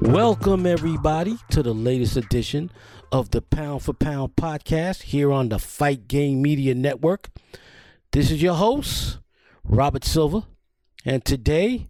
Welcome, 0.00 0.64
everybody, 0.64 1.36
to 1.50 1.62
the 1.62 1.74
latest 1.74 2.16
edition 2.16 2.70
of 3.12 3.32
the 3.32 3.42
Pound 3.42 3.82
for 3.82 3.92
Pound 3.92 4.34
podcast 4.34 5.02
here 5.02 5.30
on 5.30 5.50
the 5.50 5.58
Fight 5.58 6.08
Game 6.08 6.40
Media 6.40 6.74
Network. 6.74 7.28
This 8.12 8.30
is 8.30 8.42
your 8.42 8.54
host, 8.54 9.18
Robert 9.62 10.06
Silva, 10.06 10.46
and 11.04 11.22
today 11.22 11.86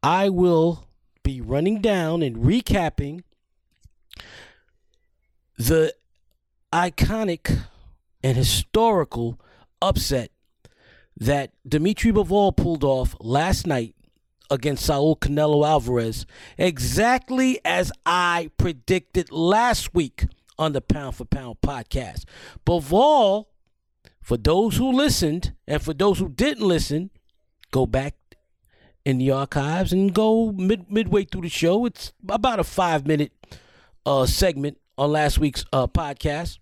I 0.00 0.28
will 0.28 0.86
be 1.24 1.40
running 1.40 1.80
down 1.80 2.22
and 2.22 2.36
recapping 2.36 3.24
the 5.58 5.92
iconic 6.72 7.64
and 8.22 8.36
historical 8.36 9.40
upset 9.82 10.30
that 11.16 11.50
Dimitri 11.68 12.12
Bivol 12.12 12.56
pulled 12.56 12.84
off 12.84 13.16
last 13.18 13.66
night 13.66 13.96
against 14.50 14.84
Saul 14.84 15.16
Canelo 15.16 15.66
Alvarez, 15.66 16.26
exactly 16.58 17.60
as 17.64 17.92
I 18.04 18.50
predicted 18.58 19.30
last 19.30 19.94
week 19.94 20.26
on 20.58 20.72
the 20.72 20.80
Pound 20.80 21.16
for 21.16 21.24
Pound 21.24 21.60
podcast. 21.62 22.24
Bivol, 22.66 23.46
for 24.20 24.36
those 24.36 24.76
who 24.76 24.92
listened 24.92 25.54
and 25.66 25.82
for 25.82 25.94
those 25.94 26.18
who 26.18 26.28
didn't 26.28 26.66
listen, 26.66 27.10
go 27.70 27.86
back 27.86 28.14
in 29.04 29.18
the 29.18 29.30
archives 29.30 29.92
and 29.92 30.14
go 30.14 30.52
mid, 30.52 30.90
midway 30.90 31.24
through 31.24 31.42
the 31.42 31.48
show. 31.48 31.86
It's 31.86 32.12
about 32.28 32.58
a 32.58 32.64
five 32.64 33.06
minute 33.06 33.32
uh, 34.04 34.26
segment 34.26 34.78
on 34.98 35.12
last 35.12 35.38
week's 35.38 35.64
uh, 35.72 35.86
podcast 35.86 36.58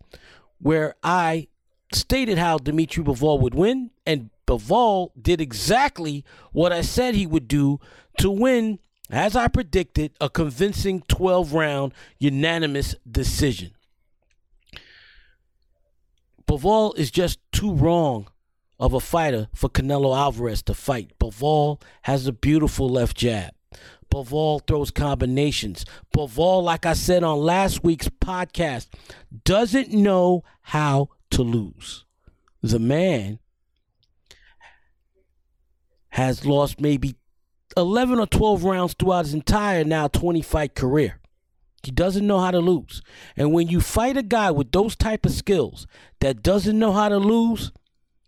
where 0.59 0.95
I 1.03 1.49
stated 1.93 2.39
how 2.39 2.59
Dimitri 2.59 3.03
Bivol 3.03 3.41
would 3.41 3.55
win, 3.55 3.91
and 4.07 4.31
Bivol 4.49 5.11
did 5.21 5.43
exactly 5.43 6.25
what 6.53 6.73
I 6.73 6.81
said 6.81 7.15
he 7.15 7.27
would 7.27 7.49
do 7.49 7.81
to 8.17 8.31
win, 8.31 8.79
as 9.11 9.37
I 9.37 9.47
predicted, 9.47 10.13
a 10.23 10.31
convincing 10.31 11.03
12 11.07 11.53
round 11.53 11.93
unanimous 12.19 12.95
decision. 13.09 13.73
Bivol 16.47 16.97
is 16.97 17.11
just 17.11 17.41
too 17.53 17.75
wrong 17.75 18.29
of 18.81 18.95
a 18.95 19.01
fighter 19.01 19.49
for 19.53 19.69
Canelo 19.69 20.17
Alvarez 20.17 20.63
to 20.63 20.73
fight. 20.73 21.13
Bivol 21.19 21.83
has 22.03 22.27
a 22.27 22.33
beautiful 22.33 22.89
left 22.89 23.19
jab. 23.19 23.53
Bivol 24.11 24.67
throws 24.67 24.91
combinations. 24.91 25.85
Bivol, 26.17 26.63
like 26.63 26.87
I 26.87 26.95
said 26.95 27.23
on 27.23 27.39
last 27.39 27.85
week's 27.85 28.09
podcast, 28.09 28.87
doesn't 29.45 29.91
know 29.93 30.43
how 30.63 31.11
to 31.33 31.43
lose. 31.43 32.07
The 32.63 32.79
man 32.79 33.41
has 36.19 36.45
lost 36.45 36.81
maybe 36.81 37.15
11 37.77 38.19
or 38.19 38.27
12 38.27 38.65
rounds 38.65 38.93
throughout 38.93 39.25
his 39.25 39.35
entire 39.35 39.85
now 39.85 40.09
20 40.09 40.43
fight 40.43 40.75
career. 40.75 41.21
He 41.85 41.93
doesn't 41.93 42.27
know 42.27 42.41
how 42.41 42.51
to 42.51 42.59
lose. 42.59 43.03
And 43.37 43.53
when 43.53 43.69
you 43.69 43.81
fight 43.81 44.17
a 44.17 44.25
guy 44.25 44.51
with 44.51 44.73
those 44.73 44.97
type 44.97 45.25
of 45.25 45.31
skills 45.31 45.87
that 46.19 46.43
doesn't 46.43 46.77
know 46.77 46.93
how 46.93 47.09
to 47.09 47.19
lose, 47.19 47.71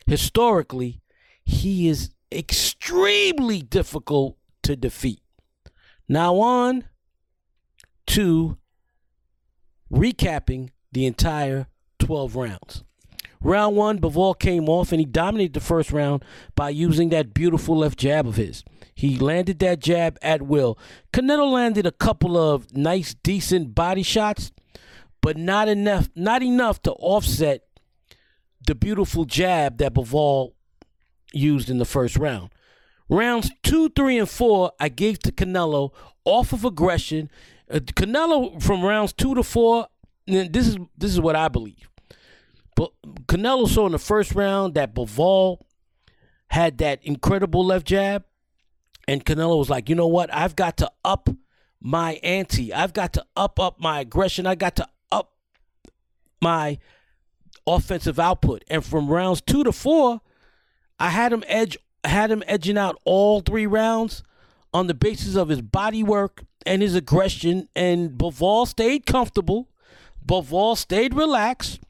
historically, 0.07 1.01
he 1.45 1.89
is 1.89 2.11
extremely 2.31 3.61
difficult 3.61 4.37
to 4.63 4.77
defeat. 4.77 5.21
Now 6.09 6.37
on 6.37 6.85
to 8.07 8.57
recapping 9.93 10.71
the 10.93 11.07
entire 11.07 11.67
12 11.99 12.37
rounds. 12.37 12.85
Round 13.43 13.75
one, 13.75 13.99
Bivol 13.99 14.39
came 14.39 14.69
off 14.69 14.93
and 14.93 15.01
he 15.01 15.07
dominated 15.07 15.55
the 15.55 15.61
first 15.61 15.93
round 15.93 16.25
by 16.55 16.69
using 16.71 17.09
that 17.09 17.33
beautiful 17.33 17.79
left 17.79 17.99
jab 17.99 18.27
of 18.27 18.37
his. 18.37 18.65
He 18.95 19.19
landed 19.19 19.61
that 19.61 19.81
jab 19.81 20.19
at 20.21 20.43
will. 20.43 20.79
Canelo 21.13 21.51
landed 21.51 21.87
a 21.87 21.93
couple 21.93 22.37
of 22.37 22.77
nice, 22.77 23.15
decent 23.15 23.75
body 23.75 24.03
shots, 24.03 24.53
but 25.23 25.39
not 25.39 25.69
enough, 25.69 26.11
not 26.15 26.43
enough 26.43 26.83
to 26.83 26.93
offset 26.93 27.63
the 28.67 28.75
beautiful 28.75 29.25
jab 29.25 29.79
that 29.79 29.95
Bivol 29.95 30.53
used 31.33 31.71
in 31.71 31.79
the 31.79 31.85
first 31.87 32.17
round. 32.17 32.51
Rounds 33.09 33.51
two, 33.63 33.89
three, 33.89 34.19
and 34.19 34.29
four, 34.29 34.73
I 34.79 34.89
gave 34.89 35.19
to 35.21 35.33
Canelo 35.33 35.91
off 36.25 36.53
of 36.53 36.65
aggression. 36.65 37.31
Uh, 37.71 37.79
Canelo 37.79 38.63
from 38.63 38.85
rounds 38.85 39.13
two 39.13 39.35
to 39.35 39.43
four. 39.43 39.89
This 40.27 40.69
is 40.69 40.77
this 40.97 41.11
is 41.11 41.21
what 41.21 41.35
I 41.35 41.49
believe. 41.49 41.90
But 42.77 42.93
Canelo 43.27 43.69
saw 43.69 43.87
in 43.87 43.93
the 43.93 43.99
first 43.99 44.35
round 44.35 44.75
that 44.75 44.95
Bivol 44.95 45.61
had 46.49 46.79
that 46.79 47.01
incredible 47.05 47.65
left 47.65 47.87
jab, 47.87 48.25
and 49.07 49.25
Canelo 49.25 49.59
was 49.59 49.71
like, 49.71 49.89
you 49.89 49.95
know 49.95 50.07
what? 50.07 50.33
I've 50.33 50.57
got 50.57 50.77
to 50.79 50.91
up 51.05 51.29
my 51.81 52.15
ante. 52.23 52.73
I've 52.73 52.93
got 52.93 53.13
to 53.15 53.25
up 53.37 53.59
up 53.59 53.81
my 53.81 54.01
aggression. 54.01 54.47
I 54.47 54.55
got 54.55 54.77
to 54.77 54.89
up 55.11 55.33
my 56.41 56.79
offensive 57.67 58.19
output. 58.19 58.65
And 58.69 58.85
from 58.85 59.09
rounds 59.09 59.41
two 59.41 59.65
to 59.65 59.73
four, 59.73 60.21
I 60.99 61.11
had 61.11 61.33
him 61.33 61.45
edge 61.47 61.79
had 62.05 62.31
him 62.31 62.43
edging 62.47 62.79
out 62.79 62.99
all 63.05 63.41
three 63.41 63.67
rounds 63.67 64.23
on 64.73 64.87
the 64.87 64.95
basis 64.95 65.37
of 65.37 65.49
his 65.49 65.61
body 65.61 66.03
work 66.03 66.45
and 66.65 66.83
his 66.83 66.95
aggression. 66.95 67.69
And 67.75 68.13
Bivol 68.13 68.67
stayed 68.67 69.07
comfortable. 69.07 69.69
Bivol 70.25 70.77
stayed 70.77 71.15
relaxed. 71.15 71.81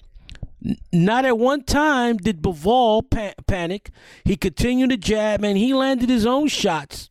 Not 0.93 1.25
at 1.25 1.39
one 1.39 1.65
time 1.65 2.19
did 2.19 2.43
Bivol 2.43 3.09
pa- 3.11 3.35
panic. 3.47 3.91
He 4.25 4.37
continued 4.37 4.91
to 4.91 4.97
jab 4.97 5.43
and 5.43 5.57
he 5.57 5.73
landed 5.73 6.11
his 6.11 6.27
own 6.27 6.49
shots, 6.49 7.09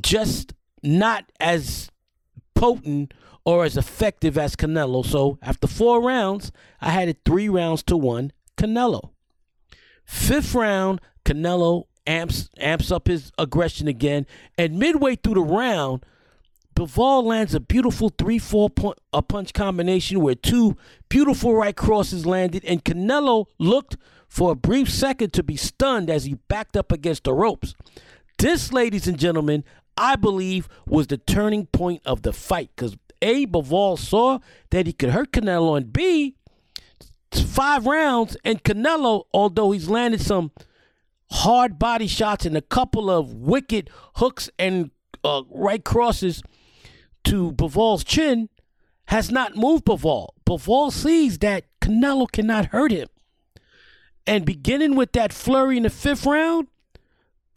just 0.00 0.54
not 0.82 1.30
as 1.38 1.90
potent 2.54 3.14
or 3.44 3.64
as 3.64 3.76
effective 3.76 4.36
as 4.36 4.56
Canelo. 4.56 5.06
So 5.06 5.38
after 5.42 5.66
four 5.66 6.02
rounds, 6.02 6.50
I 6.80 6.90
had 6.90 7.08
it 7.08 7.20
three 7.24 7.48
rounds 7.48 7.82
to 7.84 7.96
one 7.96 8.32
Canelo. 8.56 9.10
Fifth 10.04 10.54
round, 10.54 11.00
Canelo 11.24 11.84
amps 12.06 12.48
amps 12.58 12.90
up 12.90 13.06
his 13.06 13.30
aggression 13.38 13.86
again, 13.86 14.26
and 14.56 14.78
midway 14.78 15.14
through 15.14 15.34
the 15.34 15.40
round, 15.42 16.04
Bivol 16.78 17.24
lands 17.24 17.56
a 17.56 17.60
beautiful 17.60 18.08
3 18.08 18.38
4 18.38 18.70
point, 18.70 18.98
a 19.12 19.20
punch 19.20 19.52
combination 19.52 20.20
where 20.20 20.36
two 20.36 20.76
beautiful 21.08 21.56
right 21.56 21.74
crosses 21.74 22.24
landed, 22.24 22.64
and 22.64 22.84
Canelo 22.84 23.46
looked 23.58 23.96
for 24.28 24.52
a 24.52 24.54
brief 24.54 24.88
second 24.88 25.32
to 25.32 25.42
be 25.42 25.56
stunned 25.56 26.08
as 26.08 26.22
he 26.22 26.34
backed 26.46 26.76
up 26.76 26.92
against 26.92 27.24
the 27.24 27.34
ropes. 27.34 27.74
This, 28.38 28.72
ladies 28.72 29.08
and 29.08 29.18
gentlemen, 29.18 29.64
I 29.96 30.14
believe 30.14 30.68
was 30.86 31.08
the 31.08 31.16
turning 31.16 31.66
point 31.66 32.00
of 32.06 32.22
the 32.22 32.32
fight 32.32 32.70
because 32.76 32.96
A, 33.22 33.44
Bivol 33.46 33.98
saw 33.98 34.38
that 34.70 34.86
he 34.86 34.92
could 34.92 35.10
hurt 35.10 35.32
Canelo, 35.32 35.76
and 35.76 35.92
B, 35.92 36.36
five 37.32 37.86
rounds, 37.86 38.36
and 38.44 38.62
Canelo, 38.62 39.24
although 39.34 39.72
he's 39.72 39.88
landed 39.88 40.20
some 40.20 40.52
hard 41.32 41.76
body 41.76 42.06
shots 42.06 42.46
and 42.46 42.56
a 42.56 42.62
couple 42.62 43.10
of 43.10 43.34
wicked 43.34 43.90
hooks 44.14 44.48
and 44.60 44.92
uh, 45.24 45.42
right 45.50 45.84
crosses 45.84 46.40
to 47.24 47.52
Bivol's 47.52 48.04
chin 48.04 48.48
has 49.06 49.30
not 49.30 49.56
moved 49.56 49.84
Bivol. 49.84 50.28
Bivol 50.44 50.92
sees 50.92 51.38
that 51.38 51.64
Canelo 51.80 52.30
cannot 52.30 52.66
hurt 52.66 52.90
him. 52.90 53.08
And 54.26 54.44
beginning 54.44 54.94
with 54.94 55.12
that 55.12 55.32
flurry 55.32 55.78
in 55.78 55.84
the 55.84 55.90
fifth 55.90 56.26
round, 56.26 56.68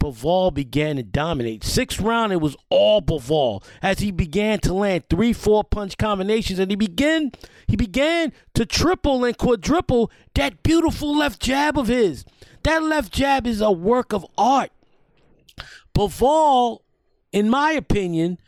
Bivol 0.02 0.52
began 0.52 0.96
to 0.96 1.02
dominate. 1.02 1.62
Sixth 1.62 2.00
round, 2.00 2.32
it 2.32 2.40
was 2.40 2.56
all 2.70 3.00
Bivol 3.00 3.62
as 3.82 4.00
he 4.00 4.10
began 4.10 4.58
to 4.60 4.72
land 4.72 5.04
three, 5.08 5.32
four 5.32 5.62
punch 5.62 5.96
combinations, 5.96 6.58
and 6.58 6.70
he 6.72 6.76
began 6.76 7.30
he 7.68 7.76
began 7.76 8.32
to 8.54 8.66
triple 8.66 9.24
and 9.24 9.36
quadruple 9.36 10.10
that 10.34 10.62
beautiful 10.62 11.16
left 11.16 11.40
jab 11.40 11.78
of 11.78 11.88
his. 11.88 12.24
That 12.64 12.82
left 12.82 13.12
jab 13.12 13.46
is 13.46 13.60
a 13.60 13.70
work 13.70 14.12
of 14.12 14.26
art. 14.36 14.72
Bivol, 15.94 16.80
in 17.30 17.48
my 17.48 17.72
opinion, 17.72 18.38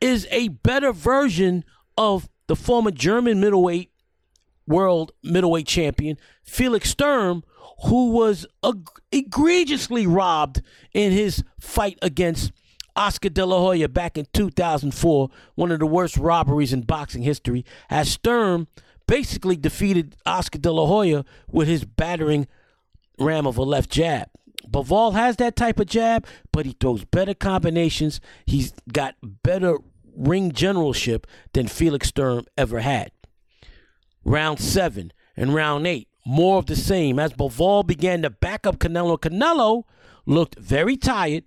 is 0.00 0.26
a 0.30 0.48
better 0.48 0.92
version 0.92 1.64
of 1.96 2.28
the 2.46 2.56
former 2.56 2.90
German 2.90 3.40
middleweight 3.40 3.90
world 4.66 5.12
middleweight 5.22 5.66
champion 5.66 6.16
Felix 6.44 6.90
Sturm, 6.90 7.42
who 7.84 8.10
was 8.10 8.46
eg- 8.64 8.88
egregiously 9.12 10.06
robbed 10.06 10.62
in 10.94 11.12
his 11.12 11.42
fight 11.58 11.98
against 12.02 12.52
Oscar 12.96 13.28
De 13.28 13.44
La 13.44 13.58
Hoya 13.58 13.88
back 13.88 14.18
in 14.18 14.26
2004, 14.32 15.28
one 15.54 15.70
of 15.70 15.78
the 15.78 15.86
worst 15.86 16.16
robberies 16.16 16.72
in 16.72 16.82
boxing 16.82 17.22
history, 17.22 17.64
as 17.88 18.10
Sturm 18.10 18.68
basically 19.06 19.56
defeated 19.56 20.16
Oscar 20.26 20.58
De 20.58 20.70
La 20.70 20.86
Hoya 20.86 21.24
with 21.48 21.68
his 21.68 21.84
battering 21.84 22.46
ram 23.18 23.46
of 23.46 23.56
a 23.56 23.62
left 23.62 23.90
jab. 23.90 24.28
Bivol 24.68 25.14
has 25.14 25.36
that 25.36 25.56
type 25.56 25.80
of 25.80 25.86
jab, 25.86 26.26
but 26.52 26.66
he 26.66 26.76
throws 26.78 27.04
better 27.04 27.34
combinations. 27.34 28.20
He's 28.46 28.72
got 28.92 29.14
better 29.22 29.78
ring 30.16 30.52
generalship 30.52 31.26
than 31.52 31.68
Felix 31.68 32.08
Sturm 32.08 32.46
ever 32.56 32.80
had. 32.80 33.12
Round 34.24 34.60
seven 34.60 35.12
and 35.36 35.54
round 35.54 35.86
eight, 35.86 36.08
more 36.26 36.58
of 36.58 36.66
the 36.66 36.76
same. 36.76 37.18
As 37.18 37.32
Bivol 37.32 37.86
began 37.86 38.22
to 38.22 38.30
back 38.30 38.66
up 38.66 38.78
Canelo, 38.78 39.18
Canelo 39.18 39.84
looked 40.26 40.58
very 40.58 40.96
tired, 40.96 41.44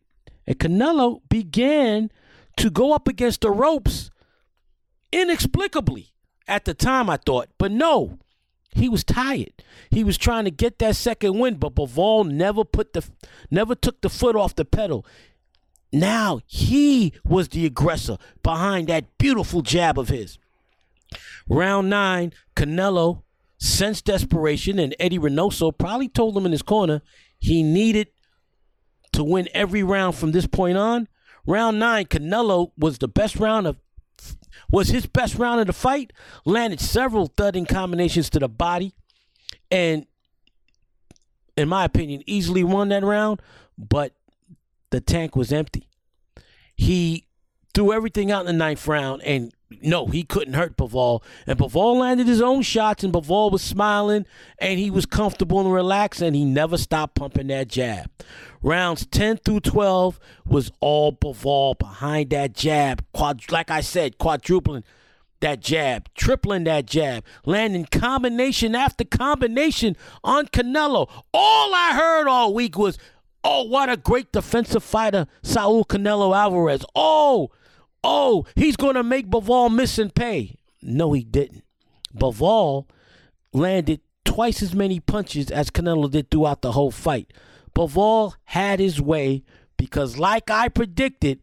and 0.47 0.57
Canelo 0.57 1.21
began 1.29 2.11
to 2.57 2.69
go 2.69 2.93
up 2.93 3.07
against 3.07 3.41
the 3.41 3.51
ropes 3.51 4.09
inexplicably 5.11 6.13
at 6.47 6.65
the 6.65 6.73
time 6.73 7.09
I 7.09 7.17
thought, 7.17 7.49
but 7.57 7.71
no, 7.71 8.19
he 8.75 8.89
was 8.89 9.03
tired. 9.03 9.53
He 9.89 10.03
was 10.03 10.17
trying 10.17 10.45
to 10.45 10.51
get 10.51 10.79
that 10.79 10.95
second 10.95 11.37
win, 11.39 11.55
but 11.55 11.75
Bivol 11.75 12.29
never 12.29 12.63
put 12.63 12.93
the 12.93 13.07
never 13.51 13.75
took 13.75 14.01
the 14.01 14.09
foot 14.09 14.35
off 14.35 14.55
the 14.55 14.65
pedal. 14.65 15.05
Now 15.93 16.41
he 16.47 17.13
was 17.23 17.49
the 17.49 17.67
aggressor 17.67 18.17
behind 18.41 18.87
that 18.87 19.15
beautiful 19.19 19.61
jab 19.61 19.99
of 19.99 20.09
his. 20.09 20.39
Round 21.47 21.87
nine, 21.87 22.33
Canelo 22.55 23.21
sensed 23.59 24.05
desperation, 24.05 24.79
and 24.79 24.95
Eddie 24.99 25.19
Reynoso 25.19 25.71
probably 25.77 26.09
told 26.09 26.35
him 26.35 26.47
in 26.47 26.51
his 26.51 26.63
corner 26.63 27.03
he 27.39 27.61
needed 27.61 28.07
to 29.11 29.23
win 29.23 29.47
every 29.53 29.83
round 29.83 30.15
from 30.15 30.31
this 30.31 30.47
point 30.47 30.77
on. 30.77 31.07
Round 31.45 31.77
nine, 31.77 32.05
Canelo 32.05 32.71
was 32.75 32.97
the 32.97 33.07
best 33.07 33.35
round 33.35 33.67
of 33.67 33.77
was 34.71 34.87
his 34.87 35.05
best 35.05 35.35
round 35.35 35.61
of 35.61 35.67
the 35.67 35.73
fight. 35.73 36.11
Landed 36.43 36.79
several 36.79 37.27
thudding 37.27 37.67
combinations 37.67 38.31
to 38.31 38.39
the 38.39 38.49
body, 38.49 38.95
and 39.69 40.07
in 41.55 41.69
my 41.69 41.85
opinion, 41.85 42.23
easily 42.25 42.63
won 42.63 42.89
that 42.89 43.03
round. 43.03 43.43
But 43.77 44.13
the 44.93 45.01
tank 45.01 45.35
was 45.35 45.51
empty. 45.51 45.87
He 46.75 47.25
threw 47.73 47.91
everything 47.91 48.31
out 48.31 48.41
in 48.41 48.45
the 48.45 48.53
ninth 48.53 48.87
round, 48.87 49.23
and 49.23 49.51
no, 49.81 50.05
he 50.05 50.21
couldn't 50.21 50.53
hurt 50.53 50.77
Bivol. 50.77 51.23
And 51.47 51.57
Bivol 51.57 51.97
landed 51.97 52.27
his 52.27 52.43
own 52.43 52.61
shots, 52.61 53.03
and 53.03 53.11
Bivol 53.11 53.51
was 53.51 53.63
smiling, 53.63 54.27
and 54.59 54.79
he 54.79 54.91
was 54.91 55.07
comfortable 55.07 55.59
and 55.59 55.73
relaxed, 55.73 56.21
and 56.21 56.35
he 56.35 56.45
never 56.45 56.77
stopped 56.77 57.15
pumping 57.15 57.47
that 57.47 57.69
jab. 57.69 58.11
Rounds 58.61 59.07
10 59.07 59.37
through 59.37 59.61
12 59.61 60.19
was 60.45 60.71
all 60.79 61.11
Bivol 61.11 61.79
behind 61.79 62.29
that 62.29 62.53
jab. 62.53 63.03
Quad, 63.13 63.51
like 63.51 63.71
I 63.71 63.81
said, 63.81 64.19
quadrupling 64.19 64.83
that 65.43 65.59
jab, 65.59 66.07
tripling 66.15 66.63
that 66.65 66.85
jab, 66.85 67.25
landing 67.45 67.85
combination 67.91 68.75
after 68.75 69.03
combination 69.03 69.97
on 70.23 70.45
Canelo. 70.45 71.09
All 71.33 71.75
I 71.75 71.93
heard 71.95 72.27
all 72.27 72.53
week 72.53 72.77
was, 72.77 72.97
oh, 73.43 73.63
what 73.63 73.89
a 73.89 73.97
great 73.97 74.31
defensive 74.31 74.83
fighter, 74.83 75.27
Saul 75.41 75.85
Canelo 75.85 76.35
Alvarez. 76.35 76.85
Oh, 76.95 77.51
oh, 78.03 78.45
he's 78.55 78.75
going 78.75 78.95
to 78.95 79.03
make 79.03 79.29
Bivol 79.29 79.73
miss 79.73 79.97
and 79.97 80.13
pay. 80.13 80.55
No, 80.81 81.13
he 81.13 81.23
didn't. 81.23 81.63
Bivol 82.15 82.87
landed 83.53 84.01
twice 84.25 84.61
as 84.61 84.73
many 84.73 84.99
punches 84.99 85.51
as 85.51 85.69
Canelo 85.69 86.09
did 86.09 86.31
throughout 86.31 86.61
the 86.61 86.73
whole 86.73 86.91
fight. 86.91 87.31
Bivol 87.75 88.33
had 88.45 88.79
his 88.79 89.01
way 89.01 89.43
because, 89.77 90.17
like 90.17 90.49
I 90.49 90.69
predicted, 90.69 91.39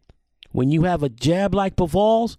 when 0.53 0.71
you 0.71 0.85
have 0.85 1.03
a 1.03 1.09
jab 1.09 1.55
like 1.55 1.77
Bivol's, 1.77 2.37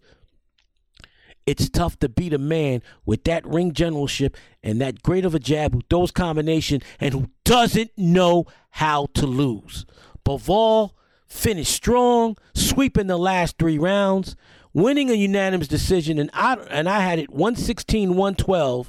it's 1.45 1.69
tough 1.69 1.97
to 1.99 2.09
beat 2.09 2.33
a 2.33 2.37
man 2.37 2.81
with 3.05 3.23
that 3.23 3.45
ring 3.45 3.73
generalship 3.73 4.37
and 4.61 4.79
that 4.79 5.01
great 5.01 5.25
of 5.25 5.33
a 5.33 5.39
jab 5.39 5.73
who 5.73 5.81
throws 5.89 6.11
combination 6.11 6.81
and 6.99 7.13
who 7.13 7.29
doesn't 7.43 7.91
know 7.97 8.45
how 8.71 9.07
to 9.13 9.25
lose. 9.25 9.85
Bivol 10.25 10.91
finished 11.27 11.73
strong, 11.73 12.37
sweeping 12.53 13.07
the 13.07 13.17
last 13.17 13.57
three 13.57 13.77
rounds, 13.77 14.35
winning 14.73 15.09
a 15.09 15.13
unanimous 15.13 15.67
decision, 15.67 16.19
and 16.19 16.29
I 16.33 16.55
and 16.69 16.89
I 16.89 16.99
had 16.99 17.19
it 17.19 17.29
116-112, 17.29 18.87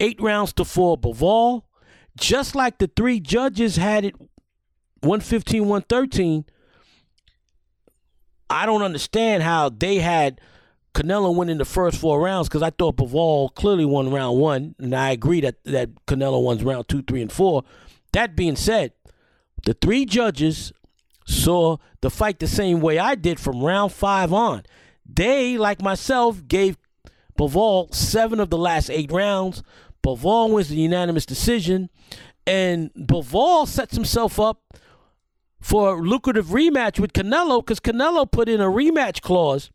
eight 0.00 0.20
rounds 0.20 0.52
to 0.54 0.64
four. 0.64 0.98
Bivol 0.98 1.62
just 2.16 2.54
like 2.54 2.78
the 2.78 2.90
three 2.96 3.20
judges 3.20 3.76
had 3.76 4.04
it 4.04 4.14
115 5.00 5.62
113 5.62 6.44
i 8.48 8.66
don't 8.66 8.82
understand 8.82 9.42
how 9.42 9.68
they 9.68 9.96
had 9.96 10.40
canelo 10.94 11.34
winning 11.34 11.58
the 11.58 11.64
first 11.64 12.00
four 12.00 12.20
rounds 12.20 12.48
because 12.48 12.62
i 12.62 12.70
thought 12.70 12.96
Bivol 12.96 13.54
clearly 13.54 13.84
won 13.84 14.10
round 14.10 14.38
one 14.38 14.74
and 14.78 14.94
i 14.94 15.10
agree 15.10 15.40
that, 15.42 15.62
that 15.64 15.90
canelo 16.06 16.42
won 16.42 16.58
round 16.58 16.88
two 16.88 17.02
three 17.02 17.20
and 17.20 17.30
four 17.30 17.62
that 18.16 18.34
being 18.34 18.56
said 18.56 18.92
the 19.64 19.74
three 19.74 20.06
judges 20.06 20.72
saw 21.26 21.76
the 22.00 22.10
fight 22.10 22.38
the 22.38 22.46
same 22.46 22.80
way 22.80 22.98
i 22.98 23.14
did 23.14 23.38
from 23.38 23.62
round 23.62 23.92
five 23.92 24.32
on. 24.32 24.64
They 25.08 25.56
like 25.56 25.80
myself 25.82 26.46
gave 26.46 26.76
Bivol 27.38 27.94
seven 27.94 28.40
of 28.40 28.50
the 28.50 28.58
last 28.58 28.90
eight 28.90 29.12
rounds. 29.12 29.62
Bivol 30.02 30.52
wins 30.52 30.68
the 30.68 30.76
unanimous 30.76 31.26
decision, 31.26 31.90
and 32.46 32.92
Bivol 32.94 33.66
sets 33.66 33.94
himself 33.94 34.40
up 34.40 34.78
for 35.60 35.94
a 35.94 36.00
lucrative 36.00 36.46
rematch 36.46 36.98
with 36.98 37.12
Canelo 37.12 37.60
because 37.60 37.80
Canelo 37.80 38.30
put 38.30 38.48
in 38.48 38.60
a 38.60 38.66
rematch 38.66 39.20
clause 39.20 39.70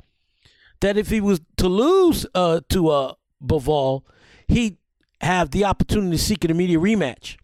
that 0.80 0.98
if 0.98 1.10
he 1.10 1.22
was 1.22 1.42
to 1.58 1.68
lose 1.68 2.26
uh, 2.34 2.62
to 2.70 2.90
uh, 2.90 4.00
he'd 4.48 4.78
have 5.22 5.52
the 5.52 5.66
opportunity 5.66 6.18
to 6.18 6.24
seek 6.24 6.44
an 6.44 6.52
immediate 6.52 6.80
rematch. 6.80 7.38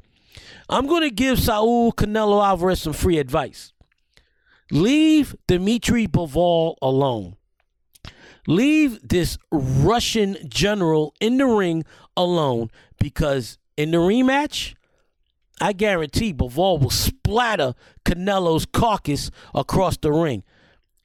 I'm 0.69 0.85
going 0.85 1.03
to 1.03 1.09
give 1.09 1.39
Saul 1.39 1.93
Canelo 1.93 2.45
Alvarez 2.45 2.81
some 2.81 2.93
free 2.93 3.17
advice. 3.17 3.71
Leave 4.69 5.35
Dimitri 5.47 6.07
Bivol 6.07 6.75
alone. 6.81 7.37
Leave 8.47 8.99
this 9.07 9.37
Russian 9.51 10.37
general 10.49 11.13
in 11.21 11.37
the 11.37 11.45
ring 11.45 11.85
alone 12.17 12.69
because 12.99 13.57
in 13.77 13.91
the 13.91 13.97
rematch, 13.97 14.73
I 15.61 15.73
guarantee 15.73 16.33
Bivol 16.33 16.81
will 16.81 16.89
splatter 16.89 17.73
Canelo's 18.05 18.65
carcass 18.65 19.31
across 19.55 19.97
the 19.97 20.11
ring. 20.11 20.43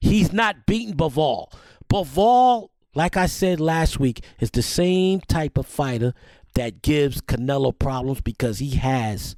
He's 0.00 0.32
not 0.32 0.66
beating 0.66 0.96
Bivol. 0.96 1.52
Bivol, 1.88 2.68
like 2.94 3.16
I 3.16 3.26
said 3.26 3.60
last 3.60 4.00
week, 4.00 4.24
is 4.40 4.50
the 4.50 4.62
same 4.62 5.20
type 5.20 5.56
of 5.56 5.66
fighter 5.66 6.14
that 6.54 6.82
gives 6.82 7.22
Canelo 7.22 7.76
problems 7.76 8.20
because 8.20 8.58
he 8.58 8.70
has 8.76 9.36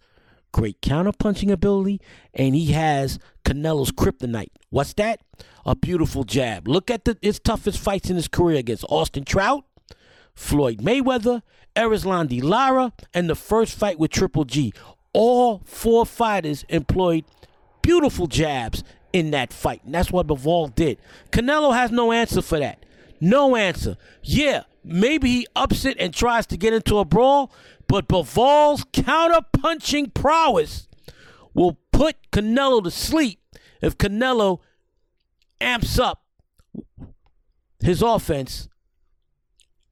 great 0.54 0.80
counterpunching 0.80 1.50
ability 1.50 2.00
and 2.32 2.54
he 2.54 2.72
has 2.72 3.18
Canelo's 3.44 3.90
kryptonite. 3.90 4.52
What's 4.70 4.94
that? 4.94 5.20
a 5.66 5.74
beautiful 5.74 6.24
jab. 6.24 6.68
Look 6.68 6.90
at 6.90 7.04
the, 7.04 7.16
his 7.22 7.38
toughest 7.40 7.78
fights 7.78 8.10
in 8.10 8.16
his 8.16 8.28
career 8.28 8.58
against 8.58 8.84
Austin 8.88 9.24
Trout, 9.24 9.64
Floyd 10.34 10.78
Mayweather, 10.78 11.42
Erislandy 11.74 12.42
Lara, 12.42 12.92
and 13.12 13.28
the 13.28 13.34
first 13.34 13.76
fight 13.76 13.98
with 13.98 14.10
Triple 14.10 14.44
G. 14.44 14.72
All 15.12 15.62
four 15.64 16.04
fighters 16.04 16.64
employed 16.68 17.24
beautiful 17.82 18.26
jabs 18.26 18.84
in 19.12 19.30
that 19.30 19.52
fight. 19.52 19.82
And 19.84 19.94
that's 19.94 20.10
what 20.10 20.26
Bivol 20.26 20.74
did. 20.74 20.98
Canelo 21.30 21.74
has 21.74 21.90
no 21.90 22.12
answer 22.12 22.42
for 22.42 22.58
that. 22.58 22.84
No 23.24 23.56
answer. 23.56 23.96
Yeah, 24.22 24.64
maybe 24.84 25.30
he 25.30 25.46
ups 25.56 25.86
it 25.86 25.96
and 25.98 26.12
tries 26.12 26.44
to 26.48 26.58
get 26.58 26.74
into 26.74 26.98
a 26.98 27.06
brawl, 27.06 27.50
but 27.88 28.06
Bivol's 28.06 28.84
counter-punching 28.92 30.10
prowess 30.10 30.88
will 31.54 31.78
put 31.90 32.16
Canelo 32.30 32.84
to 32.84 32.90
sleep 32.90 33.40
if 33.80 33.96
Canelo 33.96 34.58
amps 35.58 35.98
up 35.98 36.22
his 37.80 38.02
offense 38.02 38.68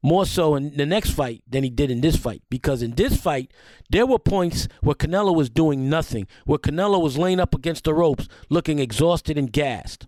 more 0.03 0.27
so 0.27 0.55
in 0.55 0.77
the 0.77 0.85
next 0.85 1.13
fight 1.13 1.43
than 1.49 1.65
he 1.65 1.71
did 1.71 1.91
in 1.91 2.03
this 2.03 2.17
fight. 2.17 2.43
Because 2.51 2.83
in 2.83 2.97
this 2.97 3.17
fight, 3.17 3.51
there 3.89 4.05
were 4.05 4.19
points 4.19 4.69
where 4.83 4.95
Canelo 4.95 5.35
was 5.35 5.49
doing 5.49 5.89
nothing, 5.89 6.27
where 6.45 6.59
Canelo 6.59 7.01
was 7.01 7.17
laying 7.17 7.41
up 7.41 7.55
against 7.55 7.85
the 7.85 7.95
ropes, 7.95 8.29
looking 8.51 8.79
exhausted 8.79 9.39
and 9.39 9.51
gassed. 9.51 10.07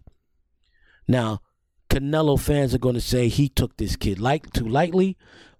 Now, 1.09 1.41
Canelo 1.95 2.41
fans 2.41 2.75
are 2.75 2.79
going 2.79 2.97
to 2.97 3.01
say 3.01 3.29
he 3.29 3.49
took 3.49 3.77
this 3.77 3.95
kid 3.95 4.19
like 4.19 4.53
too 4.53 4.67
lightly. 4.67 5.17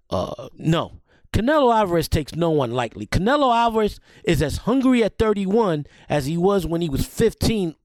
Uh, 0.09 0.49
no. 0.57 0.99
Canelo 1.31 1.73
Alvarez 1.73 2.09
takes 2.09 2.35
no 2.35 2.49
one 2.49 2.71
lightly. 2.71 3.07
Canelo 3.07 3.55
Alvarez 3.55 4.01
is 4.25 4.41
as 4.41 4.57
hungry 4.57 5.01
at 5.01 5.17
31 5.17 5.85
as 6.09 6.25
he 6.25 6.35
was 6.35 6.65
when 6.65 6.81
he 6.81 6.89
was 6.89 7.05
15 7.05 7.75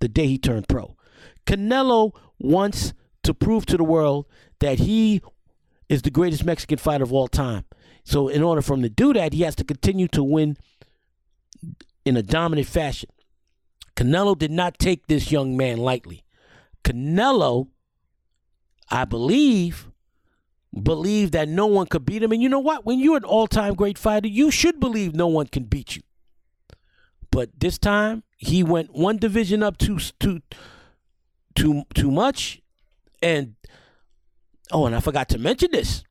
the 0.00 0.08
day 0.08 0.26
he 0.26 0.36
turned 0.36 0.68
pro. 0.68 0.98
Canelo 1.46 2.12
wants 2.38 2.92
to 3.22 3.32
prove 3.32 3.64
to 3.64 3.78
the 3.78 3.84
world 3.84 4.26
that 4.60 4.80
he 4.80 5.22
is 5.88 6.02
the 6.02 6.10
greatest 6.10 6.44
Mexican 6.44 6.76
fighter 6.76 7.04
of 7.04 7.12
all 7.12 7.28
time. 7.28 7.64
So, 8.04 8.28
in 8.28 8.42
order 8.42 8.60
for 8.60 8.74
him 8.74 8.82
to 8.82 8.90
do 8.90 9.14
that, 9.14 9.32
he 9.32 9.44
has 9.44 9.54
to 9.56 9.64
continue 9.64 10.08
to 10.08 10.22
win 10.22 10.58
in 12.04 12.18
a 12.18 12.22
dominant 12.22 12.68
fashion. 12.68 13.08
Canelo 13.96 14.36
did 14.36 14.50
not 14.50 14.78
take 14.78 15.06
this 15.06 15.32
young 15.32 15.56
man 15.56 15.78
lightly. 15.78 16.22
Canelo, 16.84 17.68
I 18.90 19.04
believe, 19.04 19.88
believe 20.82 21.30
that 21.32 21.48
no 21.48 21.66
one 21.66 21.86
could 21.86 22.04
beat 22.04 22.22
him. 22.22 22.32
And 22.32 22.42
you 22.42 22.48
know 22.48 22.60
what? 22.60 22.84
When 22.84 22.98
you're 22.98 23.16
an 23.16 23.24
all 23.24 23.46
time 23.46 23.74
great 23.74 23.98
fighter, 23.98 24.28
you 24.28 24.50
should 24.50 24.80
believe 24.80 25.14
no 25.14 25.26
one 25.26 25.46
can 25.46 25.64
beat 25.64 25.96
you. 25.96 26.02
But 27.30 27.50
this 27.58 27.78
time, 27.78 28.22
he 28.36 28.62
went 28.62 28.94
one 28.94 29.18
division 29.18 29.62
up 29.62 29.78
to, 29.78 29.98
to, 30.20 30.40
too 31.54 31.82
too 31.94 32.10
much. 32.10 32.62
And 33.22 33.54
oh, 34.70 34.86
and 34.86 34.94
I 34.94 35.00
forgot 35.00 35.28
to 35.30 35.38
mention 35.38 35.70
this. 35.72 36.04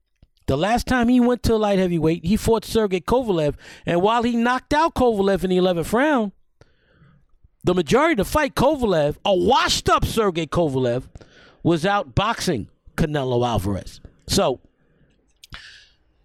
The 0.47 0.57
last 0.57 0.87
time 0.87 1.07
he 1.07 1.21
went 1.21 1.43
to 1.43 1.55
light 1.55 1.79
heavyweight, 1.79 2.25
he 2.25 2.35
fought 2.35 2.65
Sergey 2.65 2.99
Kovalev, 2.99 3.55
and 3.85 4.01
while 4.01 4.23
he 4.23 4.35
knocked 4.35 4.73
out 4.73 4.93
Kovalev 4.93 5.43
in 5.45 5.49
the 5.49 5.57
11th 5.57 5.93
round, 5.93 6.33
the 7.63 7.73
majority 7.73 8.13
of 8.13 8.17
the 8.17 8.31
fight, 8.31 8.55
Kovalev, 8.55 9.15
a 9.23 9.33
washed 9.33 9.89
up 9.89 10.03
Sergey 10.03 10.45
Kovalev, 10.45 11.03
was 11.63 11.85
out 11.85 12.13
boxing 12.13 12.69
Canelo 12.95 13.45
Alvarez. 13.47 14.01
So, 14.27 14.59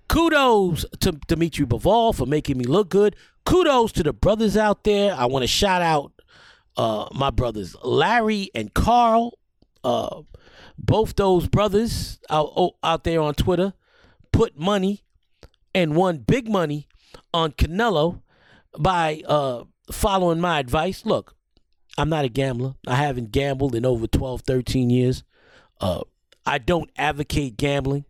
kudos 0.09 0.85
to 1.00 1.12
Dimitri 1.12 1.66
Bivol 1.66 2.14
for 2.14 2.26
making 2.26 2.59
me 2.59 2.64
look 2.64 2.88
good. 2.90 3.16
Kudos 3.45 3.92
to 3.92 4.02
the 4.02 4.12
brothers 4.12 4.57
out 4.57 4.85
there. 4.85 5.14
I 5.14 5.26
want 5.26 5.42
to 5.42 5.49
shout 5.49 5.80
out 5.80 6.12
uh, 6.76 7.09
my 7.12 7.30
brothers 7.30 7.76
Larry 7.83 8.50
and 8.54 8.73
Carl. 8.75 9.38
Uh, 9.83 10.23
both 10.76 11.16
those 11.16 11.49
brothers 11.49 12.18
out, 12.30 12.52
oh, 12.57 12.76
out 12.83 13.04
there 13.04 13.21
on 13.21 13.35
Twitter 13.35 13.73
put 14.33 14.59
money 14.59 15.04
and 15.75 15.97
won 15.97 16.18
big 16.18 16.49
money 16.49 16.87
on 17.33 17.52
Canelo 17.52 18.23
by 18.78 19.23
uh, 19.26 19.64
following 19.90 20.40
my 20.40 20.59
advice. 20.61 21.04
Look, 21.04 21.35
I'm 21.97 22.09
not 22.09 22.25
a 22.25 22.28
gambler. 22.28 22.75
I 22.87 22.97
haven't 22.97 23.33
gambled 23.33 23.75
in 23.75 23.85
over 23.85 24.07
12, 24.07 24.42
13 24.42 24.90
years. 24.90 25.25
Uh, 25.80 26.02
I 26.44 26.58
don't 26.58 26.90
advocate 26.97 27.56
gambling. 27.56 28.04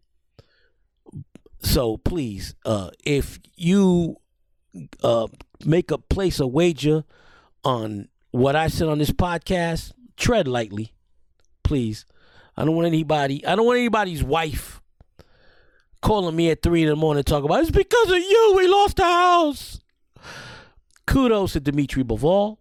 So 1.61 1.97
please, 1.97 2.55
uh, 2.65 2.91
if 3.05 3.39
you 3.57 4.17
uh, 5.03 5.27
make 5.65 5.91
a 5.91 5.99
place 5.99 6.41
a 6.41 6.47
wager 6.47 7.05
on 7.65 8.09
what 8.31 8.55
I 8.55 8.69
said 8.69 8.89
on 8.89 8.99
this 8.99 9.11
podcast, 9.11 9.93
tread 10.17 10.47
lightly, 10.47 10.95
please. 11.63 12.07
I 12.57 12.65
don't 12.65 12.75
want 12.75 12.87
anybody. 12.87 13.45
I 13.47 13.55
don't 13.57 13.67
want 13.67 13.79
anybody's 13.79 14.23
wife 14.23 14.81
calling 16.01 16.35
me 16.35 16.51
at 16.51 16.63
three 16.63 16.83
in 16.83 16.89
the 16.89 16.97
morning 16.97 17.25
talking 17.25 17.45
about 17.45 17.61
it's 17.61 17.71
because 17.71 18.11
of 18.11 18.19
you 18.19 18.55
we 18.57 18.69
lost 18.69 18.97
the 18.97 19.05
house. 19.05 19.81
Kudos 21.07 21.55
to 21.55 21.61
Dimitri 21.61 22.05
Bivol. 22.05 22.59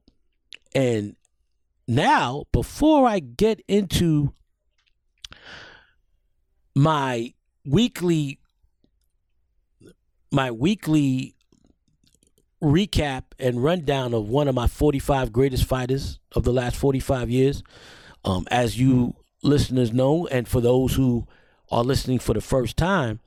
And 0.73 1.15
now, 1.87 2.45
before 2.51 3.07
I 3.07 3.19
get 3.19 3.61
into 3.67 4.33
my 6.75 7.33
weekly 7.65 8.39
my 10.31 10.51
weekly 10.51 11.35
recap 12.61 13.23
and 13.39 13.63
rundown 13.63 14.13
of 14.13 14.29
one 14.29 14.47
of 14.47 14.55
my 14.55 14.67
45 14.67 15.31
greatest 15.31 15.65
fighters 15.65 16.19
of 16.33 16.43
the 16.43 16.53
last 16.53 16.75
45 16.75 17.29
years. 17.29 17.63
Um, 18.25 18.45
as 18.51 18.79
you 18.79 19.15
listeners 19.43 19.93
know, 19.93 20.27
and 20.27 20.47
for 20.47 20.59
those 20.59 20.95
who 20.95 21.27
are 21.71 21.83
listening 21.83 22.19
for 22.19 22.33
the 22.33 22.41
first 22.41 22.77
time, 22.77 23.19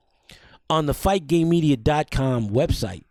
on 0.68 0.86
the 0.86 0.92
fightgamemedia.com 0.92 2.50
website, 2.50 3.04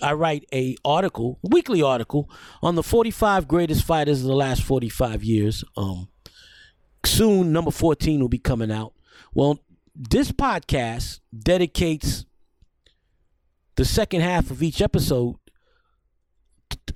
I 0.00 0.12
write 0.14 0.46
a 0.52 0.76
article, 0.84 1.38
weekly 1.42 1.82
article, 1.82 2.28
on 2.62 2.74
the 2.74 2.82
45 2.82 3.46
greatest 3.46 3.84
fighters 3.84 4.22
of 4.22 4.26
the 4.26 4.34
last 4.34 4.62
45 4.62 5.22
years. 5.22 5.64
Um, 5.76 6.08
soon, 7.06 7.52
number 7.52 7.70
14 7.70 8.20
will 8.20 8.28
be 8.28 8.38
coming 8.38 8.70
out. 8.70 8.94
Well, 9.34 9.58
this 9.94 10.32
podcast 10.32 11.20
dedicates 11.36 12.24
the 13.76 13.84
second 13.84 14.20
half 14.20 14.50
of 14.50 14.62
each 14.62 14.80
episode 14.80 15.36
t- 16.70 16.94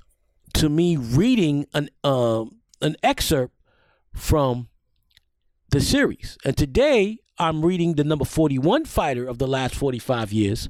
to 0.53 0.69
me 0.69 0.97
reading 0.97 1.65
an 1.73 1.89
uh, 2.03 2.45
an 2.81 2.95
excerpt 3.03 3.53
from 4.13 4.69
the 5.69 5.81
series. 5.81 6.37
And 6.45 6.55
today 6.55 7.19
I'm 7.37 7.63
reading 7.65 7.95
the 7.95 8.03
number 8.03 8.25
41 8.25 8.85
fighter 8.85 9.27
of 9.27 9.37
the 9.37 9.47
last 9.47 9.75
45 9.75 10.31
years, 10.31 10.69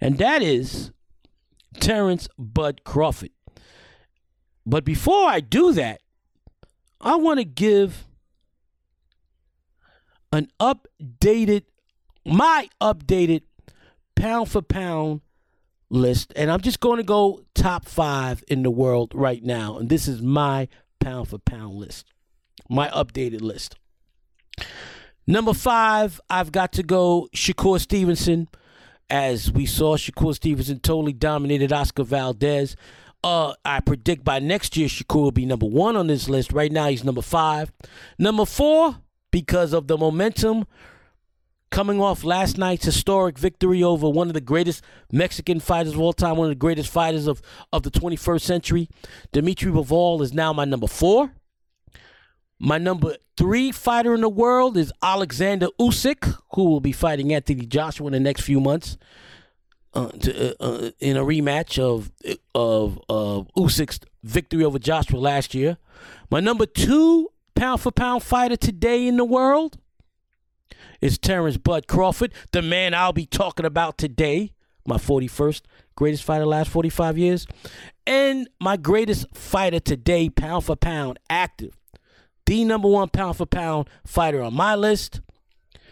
and 0.00 0.18
that 0.18 0.42
is 0.42 0.92
Terrence 1.80 2.28
Bud 2.38 2.82
Crawford. 2.84 3.30
But 4.66 4.84
before 4.84 5.28
I 5.28 5.40
do 5.40 5.72
that, 5.72 6.00
I 7.00 7.16
want 7.16 7.38
to 7.38 7.44
give 7.44 8.06
an 10.34 10.48
updated, 10.60 11.64
my 12.24 12.68
updated 12.80 13.42
pound 14.16 14.50
for 14.50 14.62
pound 14.62 15.20
list. 15.90 16.32
And 16.36 16.50
I'm 16.50 16.60
just 16.60 16.80
going 16.80 16.98
to 16.98 17.04
go 17.04 17.44
top 17.54 17.86
five 17.86 18.42
in 18.48 18.62
the 18.62 18.70
world 18.70 19.12
right 19.14 19.42
now. 19.42 19.78
And 19.78 19.88
this 19.88 20.08
is 20.08 20.20
my 20.20 20.68
pound 21.00 21.28
for 21.28 21.38
pound 21.38 21.74
list, 21.74 22.06
my 22.68 22.88
updated 22.88 23.40
list. 23.40 23.76
Number 25.26 25.54
five, 25.54 26.20
I've 26.28 26.52
got 26.52 26.72
to 26.72 26.82
go 26.82 27.28
Shakur 27.34 27.80
Stevenson. 27.80 28.48
As 29.08 29.50
we 29.50 29.66
saw, 29.66 29.96
Shakur 29.96 30.34
Stevenson 30.34 30.80
totally 30.80 31.12
dominated 31.12 31.72
Oscar 31.72 32.04
Valdez. 32.04 32.76
Uh, 33.22 33.54
I 33.64 33.80
predict 33.80 34.22
by 34.22 34.38
next 34.38 34.76
year 34.76 34.86
Shakur 34.86 35.22
will 35.22 35.30
be 35.30 35.46
number 35.46 35.66
one 35.66 35.96
on 35.96 36.08
this 36.08 36.28
list. 36.28 36.52
Right 36.52 36.70
now, 36.70 36.88
he's 36.88 37.04
number 37.04 37.22
five. 37.22 37.72
Number 38.18 38.44
four, 38.44 38.96
because 39.34 39.72
of 39.72 39.88
the 39.88 39.98
momentum 39.98 40.64
coming 41.72 42.00
off 42.00 42.22
last 42.22 42.56
night's 42.56 42.84
historic 42.84 43.36
victory 43.36 43.82
over 43.82 44.08
one 44.08 44.28
of 44.28 44.32
the 44.32 44.40
greatest 44.40 44.80
Mexican 45.10 45.58
fighters 45.58 45.94
of 45.94 45.98
all 45.98 46.12
time, 46.12 46.36
one 46.36 46.46
of 46.46 46.52
the 46.52 46.54
greatest 46.54 46.88
fighters 46.88 47.26
of, 47.26 47.42
of 47.72 47.82
the 47.82 47.90
21st 47.90 48.42
century. 48.42 48.88
Dimitri 49.32 49.72
Bivol 49.72 50.22
is 50.22 50.32
now 50.32 50.52
my 50.52 50.64
number 50.64 50.86
four. 50.86 51.32
My 52.60 52.78
number 52.78 53.16
three 53.36 53.72
fighter 53.72 54.14
in 54.14 54.20
the 54.20 54.28
world 54.28 54.76
is 54.76 54.92
Alexander 55.02 55.66
Usyk, 55.80 56.38
who 56.52 56.66
will 56.66 56.78
be 56.80 56.92
fighting 56.92 57.34
Anthony 57.34 57.66
Joshua 57.66 58.06
in 58.06 58.12
the 58.12 58.20
next 58.20 58.42
few 58.42 58.60
months 58.60 58.96
uh, 59.94 60.10
to, 60.10 60.62
uh, 60.62 60.64
uh, 60.64 60.90
in 61.00 61.16
a 61.16 61.24
rematch 61.24 61.80
of 61.80 62.12
of 62.54 63.00
of 63.08 63.48
Usyk's 63.56 63.98
victory 64.22 64.62
over 64.62 64.78
Joshua 64.78 65.18
last 65.18 65.54
year. 65.54 65.78
My 66.30 66.38
number 66.38 66.66
two 66.66 67.30
pound 67.64 67.80
for 67.80 67.90
pound 67.90 68.22
fighter 68.22 68.56
today 68.56 69.06
in 69.06 69.16
the 69.16 69.24
world 69.24 69.78
is 71.00 71.16
Terrence 71.16 71.56
Bud 71.56 71.86
Crawford, 71.86 72.34
the 72.52 72.60
man 72.60 72.92
I'll 72.92 73.14
be 73.14 73.24
talking 73.24 73.64
about 73.64 73.96
today. 73.96 74.52
My 74.86 74.98
41st 74.98 75.62
greatest 75.96 76.24
fighter 76.24 76.44
last 76.44 76.68
45 76.68 77.16
years. 77.16 77.46
And 78.06 78.50
my 78.60 78.76
greatest 78.76 79.34
fighter 79.34 79.80
today, 79.80 80.28
pound 80.28 80.66
for 80.66 80.76
pound, 80.76 81.18
active 81.30 81.74
the 82.44 82.66
number 82.66 82.86
one 82.88 83.08
pound 83.08 83.38
for 83.38 83.46
pound 83.46 83.88
fighter 84.04 84.42
on 84.42 84.52
my 84.52 84.74
list, 84.74 85.22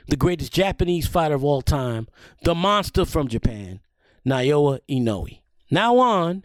the 0.09 0.17
greatest 0.17 0.53
Japanese 0.53 1.07
fighter 1.07 1.37
of 1.37 1.43
all 1.43 1.63
time, 1.63 2.07
the 2.43 2.55
monster 2.55 3.07
from 3.07 3.29
Japan, 3.29 3.81
Naoya 4.27 4.81
Inoue. 4.91 5.41
Now 5.71 5.97
on 5.97 6.45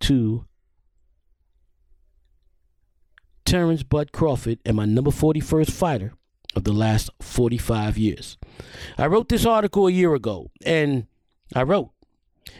to 0.00 0.46
Terrence 3.44 3.82
Bud 3.82 4.12
Crawford 4.12 4.58
and 4.64 4.76
my 4.76 4.84
number 4.84 5.10
41st 5.10 5.70
fighter 5.70 6.12
of 6.56 6.64
the 6.64 6.72
last 6.72 7.10
45 7.20 7.98
years. 7.98 8.38
I 8.96 9.06
wrote 9.06 9.28
this 9.28 9.44
article 9.44 9.86
a 9.86 9.92
year 9.92 10.14
ago, 10.14 10.50
and 10.64 11.06
I 11.54 11.62
wrote, 11.62 11.90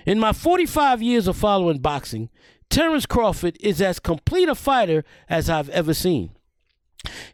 In 0.05 0.19
my 0.19 0.33
45 0.33 1.03
years 1.03 1.27
of 1.27 1.37
following 1.37 1.79
boxing, 1.79 2.29
Terrence 2.71 3.07
Crawford 3.07 3.57
is 3.61 3.81
as 3.81 4.01
complete 4.01 4.49
a 4.49 4.55
fighter 4.55 5.05
as 5.29 5.49
I've 5.49 5.71
ever 5.71 5.95
seen. 5.95 6.31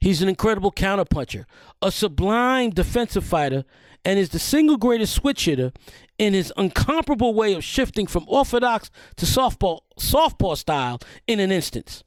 He's 0.00 0.23
an 0.23 0.28
incredible 0.28 0.73
counterpuncher, 0.73 1.45
a 1.80 1.90
sublime 1.90 2.71
defensive 2.71 3.25
fighter, 3.25 3.64
and 4.04 4.19
is 4.19 4.30
the 4.30 4.38
single 4.38 4.76
greatest 4.76 5.14
switch 5.14 5.45
hitter 5.45 5.73
in 6.19 6.35
his 6.35 6.52
incomparable 6.57 7.35
way 7.35 7.54
of 7.54 7.64
shifting 7.64 8.07
from 8.07 8.25
orthodox 8.26 8.90
to 9.16 9.26
southpaw 9.26 9.78
southpaw 9.99 10.54
style 10.54 11.00
in 11.26 11.40
an 11.40 11.52
instant. 11.52 12.02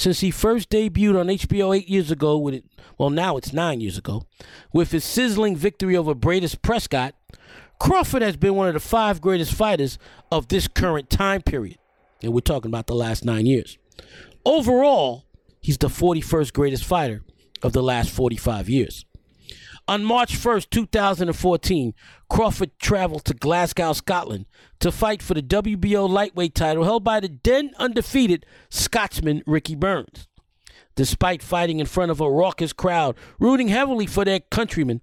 Since 0.00 0.20
he 0.20 0.30
first 0.30 0.70
debuted 0.70 1.20
on 1.20 1.26
HBO 1.26 1.76
eight 1.76 1.90
years 1.90 2.10
ago 2.10 2.38
with 2.38 2.54
it, 2.54 2.64
well 2.96 3.10
now 3.10 3.36
it's 3.36 3.52
nine 3.52 3.82
years 3.82 3.98
ago, 3.98 4.24
with 4.72 4.92
his 4.92 5.04
sizzling 5.04 5.56
victory 5.56 5.94
over 5.94 6.14
Breidis 6.14 6.56
Prescott, 6.62 7.14
Crawford 7.78 8.22
has 8.22 8.38
been 8.38 8.54
one 8.54 8.66
of 8.66 8.72
the 8.72 8.80
five 8.80 9.20
greatest 9.20 9.52
fighters 9.52 9.98
of 10.32 10.48
this 10.48 10.68
current 10.68 11.10
time 11.10 11.42
period. 11.42 11.76
And 12.22 12.32
we're 12.32 12.40
talking 12.40 12.70
about 12.70 12.86
the 12.86 12.94
last 12.94 13.26
nine 13.26 13.44
years. 13.44 13.76
Overall, 14.46 15.26
he's 15.60 15.76
the 15.76 15.88
41st 15.88 16.54
greatest 16.54 16.84
fighter 16.86 17.22
of 17.62 17.74
the 17.74 17.82
last 17.82 18.08
45 18.08 18.70
years. 18.70 19.04
On 19.90 20.04
March 20.04 20.38
1st, 20.38 20.70
2014, 20.70 21.94
Crawford 22.28 22.78
traveled 22.78 23.24
to 23.24 23.34
Glasgow, 23.34 23.92
Scotland 23.92 24.46
to 24.78 24.92
fight 24.92 25.20
for 25.20 25.34
the 25.34 25.42
WBO 25.42 26.08
lightweight 26.08 26.54
title 26.54 26.84
held 26.84 27.02
by 27.02 27.18
the 27.18 27.36
then 27.42 27.72
undefeated 27.76 28.46
Scotsman 28.68 29.42
Ricky 29.48 29.74
Burns. 29.74 30.28
Despite 30.94 31.42
fighting 31.42 31.80
in 31.80 31.86
front 31.86 32.12
of 32.12 32.20
a 32.20 32.30
raucous 32.30 32.72
crowd 32.72 33.16
rooting 33.40 33.66
heavily 33.66 34.06
for 34.06 34.24
their 34.24 34.38
countrymen, 34.38 35.00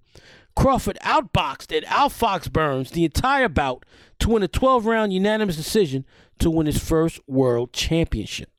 Crawford 0.56 0.98
outboxed 1.03 1.75
and 1.75 1.86
outfoxed 1.88 2.53
Burns 2.53 2.91
the 2.91 3.03
entire 3.03 3.50
bout 3.50 3.84
to 4.20 4.29
win 4.29 4.41
a 4.41 4.48
12 4.48 4.86
round 4.86 5.12
unanimous 5.12 5.58
decision 5.58 6.06
to 6.39 6.50
win 6.50 6.65
his 6.65 6.82
first 6.82 7.20
world 7.27 7.74
championship. 7.74 8.50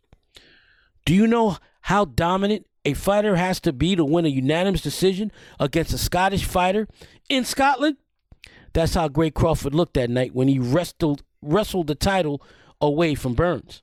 Do 1.07 1.15
you 1.15 1.27
know 1.27 1.57
how 1.81 2.05
dominant 2.05 2.67
a 2.89 2.95
fighter 2.95 3.37
has 3.37 3.61
to 3.61 3.73
be 3.73 3.95
to 3.97 4.05
win 4.05 4.25
a 4.25 4.29
unanimous 4.29 4.81
decision 4.81 5.31
against 5.61 5.93
a 5.93 5.99
Scottish 5.99 6.45
fighter 6.45 6.89
in 7.29 7.45
Scotland? 7.45 7.97
That's 8.73 8.95
how 8.95 9.09
great 9.09 9.35
Crawford 9.35 9.75
looked 9.75 9.95
that 9.95 10.11
night 10.11 10.35
when 10.35 10.49
he 10.49 10.59
wrestled 10.59 11.23
wrestled 11.43 11.87
the 11.87 11.95
title 11.95 12.43
away 12.81 13.15
from 13.15 13.35
Burns. 13.35 13.83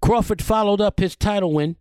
Crawford 0.00 0.42
followed 0.42 0.80
up 0.80 1.00
his 1.00 1.16
title 1.16 1.52
win 1.52 1.76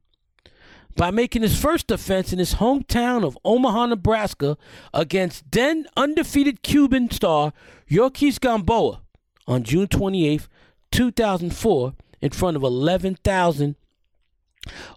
by 0.96 1.12
making 1.12 1.42
his 1.42 1.60
first 1.60 1.88
defense 1.88 2.32
in 2.32 2.40
his 2.40 2.56
hometown 2.56 3.24
of 3.26 3.38
Omaha, 3.44 3.88
Nebraska, 3.88 4.58
against 4.94 5.52
then 5.52 5.86
undefeated 5.98 6.62
Cuban 6.64 7.12
star 7.12 7.54
Yorkis 7.90 8.40
Gamboa 8.40 9.02
on 9.48 9.64
June 9.64 9.88
28, 9.88 10.48
2004, 10.92 11.94
in 12.22 12.30
front 12.32 12.58
of 12.58 12.64
11,000 12.64 13.76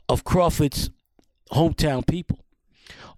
of 0.09 0.25
Crawford's 0.25 0.91
hometown 1.53 2.07
people. 2.07 2.39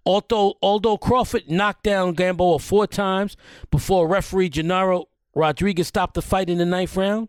Although, 0.06 0.54
although 0.62 0.96
Crawford 0.96 1.50
knocked 1.50 1.82
down 1.82 2.14
Gamboa 2.14 2.58
four 2.58 2.86
times 2.86 3.36
before 3.70 4.08
referee 4.08 4.50
Genaro 4.50 5.06
Rodriguez 5.34 5.88
stopped 5.88 6.14
the 6.14 6.22
fight 6.22 6.48
in 6.48 6.58
the 6.58 6.66
ninth 6.66 6.96
round, 6.96 7.28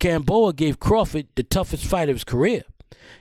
Gamboa 0.00 0.54
gave 0.54 0.80
Crawford 0.80 1.28
the 1.36 1.42
toughest 1.42 1.84
fight 1.84 2.08
of 2.08 2.16
his 2.16 2.24
career. 2.24 2.62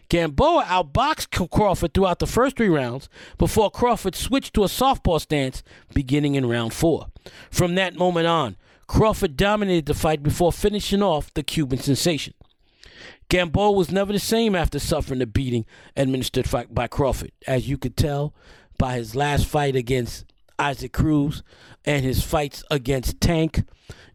Gamboa 0.10 0.63
outboxed 0.63 1.50
Crawford 1.51 1.93
throughout 1.93 2.19
the 2.19 2.25
first 2.27 2.58
three 2.58 2.67
rounds 2.67 3.10
before 3.38 3.69
Crawford 3.69 4.15
switched 4.15 4.55
to 4.55 4.63
a 4.63 4.69
southpaw 4.69 5.19
stance 5.19 5.62
beginning 5.93 6.36
in 6.36 6.48
round 6.48 6.74
four. 6.74 7.08
From 7.51 7.75
that 7.75 7.96
moment 7.96 8.25
on, 8.25 8.58
Crawford 8.88 9.38
dominated 9.38 9.86
the 9.86 9.93
fight 9.93 10.24
before 10.24 10.51
finishing 10.51 11.03
off 11.03 11.31
the 11.36 11.43
Cuban 11.43 11.77
sensation. 11.77 12.34
Gamboa 13.29 13.71
was 13.71 13.91
never 13.91 14.12
the 14.12 14.19
same 14.19 14.55
after 14.55 14.79
suffering 14.79 15.19
the 15.19 15.27
beating 15.27 15.65
administered 15.95 16.48
by 16.71 16.88
Crawford, 16.88 17.31
as 17.48 17.69
you 17.69 17.77
could 17.77 17.95
tell 17.95 18.33
by 18.79 18.95
his 18.95 19.15
last 19.15 19.45
fight 19.45 19.75
against 19.75 20.25
Isaac 20.57 20.93
Cruz 20.93 21.43
and 21.86 22.03
his 22.03 22.24
fights 22.24 22.63
against 22.71 23.21
Tank 23.21 23.63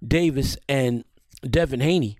Davis 0.06 0.56
and 0.68 1.04
Devin 1.48 1.80
Haney. 1.80 2.18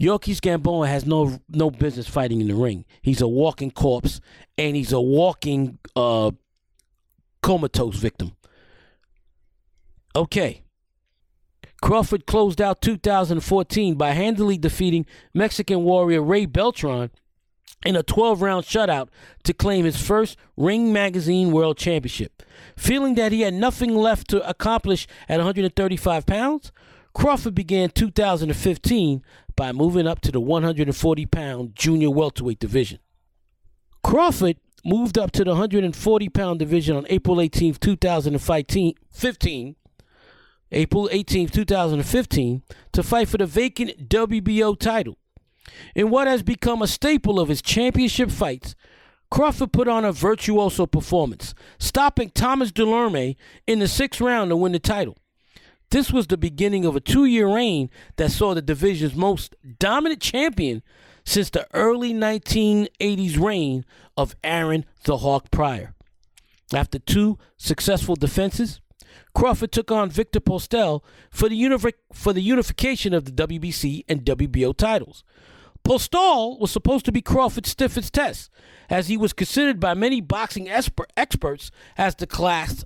Yorkis 0.00 0.40
Gamboa 0.40 0.88
has 0.88 1.04
no 1.04 1.38
no 1.50 1.70
business 1.70 2.08
fighting 2.08 2.40
in 2.40 2.48
the 2.48 2.54
ring. 2.54 2.86
He's 3.02 3.20
a 3.20 3.28
walking 3.28 3.70
corpse 3.70 4.20
and 4.56 4.74
he's 4.74 4.92
a 4.92 5.00
walking 5.00 5.78
uh, 5.94 6.30
comatose 7.42 7.96
victim. 7.96 8.32
Okay. 10.16 10.62
Crawford 11.80 12.26
closed 12.26 12.60
out 12.60 12.82
2014 12.82 13.94
by 13.94 14.10
handily 14.10 14.58
defeating 14.58 15.06
Mexican 15.32 15.82
warrior 15.82 16.22
Ray 16.22 16.46
Beltran 16.46 17.10
in 17.84 17.96
a 17.96 18.02
12 18.02 18.42
round 18.42 18.64
shutout 18.64 19.08
to 19.44 19.54
claim 19.54 19.84
his 19.84 20.00
first 20.00 20.36
Ring 20.56 20.92
Magazine 20.92 21.50
World 21.50 21.78
Championship. 21.78 22.42
Feeling 22.76 23.14
that 23.14 23.32
he 23.32 23.40
had 23.40 23.54
nothing 23.54 23.94
left 23.94 24.28
to 24.28 24.46
accomplish 24.46 25.06
at 25.28 25.38
135 25.38 26.26
pounds, 26.26 26.72
Crawford 27.14 27.54
began 27.54 27.90
2015 27.90 29.22
by 29.56 29.72
moving 29.72 30.06
up 30.06 30.20
to 30.20 30.30
the 30.30 30.40
140 30.40 31.26
pound 31.26 31.74
junior 31.74 32.10
welterweight 32.10 32.58
division. 32.58 32.98
Crawford 34.02 34.56
moved 34.84 35.18
up 35.18 35.30
to 35.32 35.44
the 35.44 35.50
140 35.50 36.28
pound 36.28 36.58
division 36.58 36.96
on 36.96 37.06
April 37.08 37.40
18, 37.40 37.74
2015, 37.74 39.76
April 40.72 41.08
18, 41.10 41.48
2015, 41.48 42.62
to 42.92 43.02
fight 43.02 43.28
for 43.28 43.38
the 43.38 43.46
vacant 43.46 44.08
WBO 44.08 44.78
title. 44.78 45.16
In 45.94 46.10
what 46.10 46.26
has 46.26 46.42
become 46.42 46.82
a 46.82 46.86
staple 46.86 47.40
of 47.40 47.48
his 47.48 47.62
championship 47.62 48.30
fights, 48.30 48.74
Crawford 49.30 49.72
put 49.72 49.88
on 49.88 50.04
a 50.04 50.12
virtuoso 50.12 50.86
performance, 50.86 51.54
stopping 51.78 52.30
Thomas 52.30 52.72
Dulorme 52.72 53.36
in 53.66 53.78
the 53.78 53.88
sixth 53.88 54.20
round 54.20 54.50
to 54.50 54.56
win 54.56 54.72
the 54.72 54.78
title. 54.78 55.16
This 55.90 56.12
was 56.12 56.26
the 56.26 56.36
beginning 56.36 56.84
of 56.84 56.94
a 56.94 57.00
two 57.00 57.24
year 57.24 57.52
reign 57.52 57.90
that 58.16 58.30
saw 58.30 58.54
the 58.54 58.62
division's 58.62 59.14
most 59.14 59.56
dominant 59.78 60.20
champion 60.20 60.82
since 61.24 61.50
the 61.50 61.66
early 61.74 62.12
1980s 62.12 63.40
reign 63.40 63.84
of 64.16 64.36
Aaron 64.42 64.84
the 65.04 65.18
Hawk 65.18 65.50
Pryor. 65.50 65.94
After 66.72 66.98
two 66.98 67.38
successful 67.56 68.14
defenses, 68.14 68.80
Crawford 69.34 69.72
took 69.72 69.90
on 69.90 70.10
Victor 70.10 70.40
Postol 70.40 71.02
for 71.30 71.48
the, 71.48 71.60
univ- 71.60 71.92
for 72.12 72.32
the 72.32 72.42
unification 72.42 73.14
of 73.14 73.24
the 73.24 73.32
WBC 73.32 74.04
and 74.08 74.24
WBO 74.24 74.76
titles. 74.76 75.24
Postol 75.84 76.58
was 76.60 76.70
supposed 76.70 77.04
to 77.06 77.12
be 77.12 77.22
Crawford's 77.22 77.70
stiffest 77.70 78.12
test, 78.12 78.50
as 78.88 79.08
he 79.08 79.16
was 79.16 79.32
considered 79.32 79.80
by 79.80 79.94
many 79.94 80.20
boxing 80.20 80.68
esper- 80.68 81.06
experts 81.16 81.70
as 81.96 82.14
the 82.14 82.26
class 82.26 82.84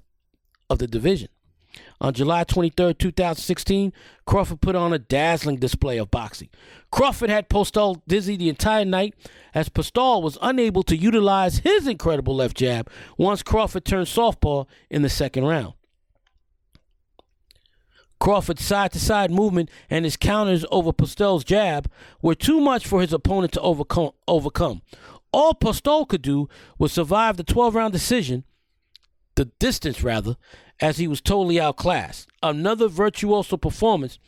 of 0.70 0.78
the 0.78 0.86
division. 0.86 1.28
On 2.00 2.12
July 2.12 2.44
23, 2.44 2.94
2016, 2.94 3.92
Crawford 4.26 4.60
put 4.60 4.76
on 4.76 4.92
a 4.92 4.98
dazzling 4.98 5.56
display 5.56 5.98
of 5.98 6.10
boxing. 6.10 6.48
Crawford 6.90 7.30
had 7.30 7.48
Postol 7.48 8.00
dizzy 8.06 8.36
the 8.36 8.48
entire 8.48 8.84
night 8.84 9.14
as 9.54 9.68
Postol 9.68 10.22
was 10.22 10.38
unable 10.42 10.82
to 10.84 10.96
utilize 10.96 11.58
his 11.58 11.86
incredible 11.86 12.36
left 12.36 12.56
jab 12.56 12.90
once 13.16 13.42
Crawford 13.42 13.84
turned 13.84 14.08
southpaw 14.08 14.64
in 14.90 15.02
the 15.02 15.08
second 15.08 15.44
round. 15.44 15.74
Crawford's 18.24 18.64
side 18.64 18.90
to 18.92 18.98
side 18.98 19.30
movement 19.30 19.68
and 19.90 20.06
his 20.06 20.16
counters 20.16 20.64
over 20.70 20.94
Postol's 20.94 21.44
jab 21.44 21.90
were 22.22 22.34
too 22.34 22.58
much 22.58 22.86
for 22.86 23.02
his 23.02 23.12
opponent 23.12 23.52
to 23.52 23.60
overcome. 23.60 24.12
overcome. 24.26 24.80
All 25.30 25.52
Postol 25.52 26.08
could 26.08 26.22
do 26.22 26.48
was 26.78 26.90
survive 26.90 27.36
the 27.36 27.44
12 27.44 27.74
round 27.74 27.92
decision, 27.92 28.44
the 29.34 29.44
distance 29.58 30.02
rather, 30.02 30.38
as 30.80 30.96
he 30.96 31.06
was 31.06 31.20
totally 31.20 31.60
outclassed. 31.60 32.26
Another 32.42 32.88
virtuoso 32.88 33.58
performance 33.58 34.18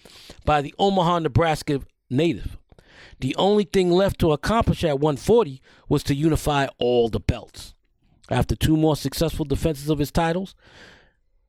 by 0.44 0.60
the 0.60 0.74
Omaha, 0.78 1.20
Nebraska 1.20 1.80
native. 2.10 2.58
The 3.20 3.34
only 3.36 3.64
thing 3.64 3.90
left 3.90 4.20
to 4.20 4.32
accomplish 4.32 4.84
at 4.84 5.00
140 5.00 5.62
was 5.88 6.02
to 6.02 6.14
unify 6.14 6.66
all 6.76 7.08
the 7.08 7.18
belts. 7.18 7.74
After 8.28 8.54
two 8.54 8.76
more 8.76 8.94
successful 8.94 9.46
defenses 9.46 9.88
of 9.88 10.00
his 10.00 10.12
titles, 10.12 10.54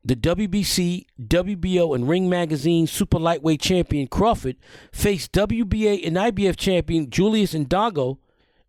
the 0.04 0.16
WBC, 0.16 1.06
WBO, 1.22 1.94
and 1.94 2.08
Ring 2.08 2.30
Magazine 2.30 2.88
super 2.88 3.20
lightweight 3.20 3.62
champion 3.62 4.08
Crawford 4.08 4.56
faced 4.92 5.32
WBA 5.34 6.06
and 6.06 6.16
IBF 6.16 6.56
champion 6.56 7.10
Julius 7.10 7.54
Indongo, 7.54 8.18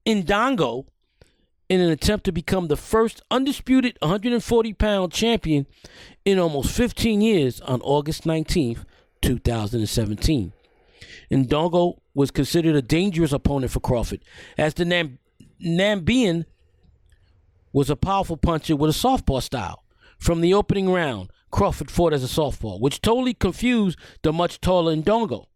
Indongo 0.04 0.86
in 1.68 1.80
an 1.80 1.90
attempt 1.90 2.24
to 2.24 2.32
become 2.32 2.68
the 2.68 2.76
first 2.76 3.22
undisputed 3.30 3.96
140 4.00 4.72
pound 4.74 5.12
champion 5.12 5.66
in 6.24 6.38
almost 6.38 6.74
15 6.74 7.20
years 7.20 7.60
on 7.60 7.80
August 7.82 8.24
19th, 8.24 8.84
2017. 9.22 10.52
Indongo 11.30 11.98
was 12.14 12.30
considered 12.30 12.74
a 12.74 12.82
dangerous 12.82 13.32
opponent 13.32 13.70
for 13.70 13.80
Crawford, 13.80 14.24
as 14.56 14.74
the 14.74 14.84
Nam- 14.84 15.18
Nambian 15.62 16.46
was 17.72 17.90
a 17.90 17.96
powerful 17.96 18.36
puncher 18.36 18.74
with 18.74 18.90
a 18.90 18.94
southpaw 18.94 19.40
style. 19.40 19.84
From 20.18 20.40
the 20.40 20.52
opening 20.52 20.90
round, 20.90 21.30
Crawford 21.50 21.90
fought 21.90 22.12
as 22.12 22.22
a 22.22 22.28
southpaw, 22.28 22.78
which 22.78 23.00
totally 23.00 23.34
confused 23.34 23.98
the 24.22 24.32
much 24.32 24.60
taller 24.60 24.94
Indongo. 24.94 25.46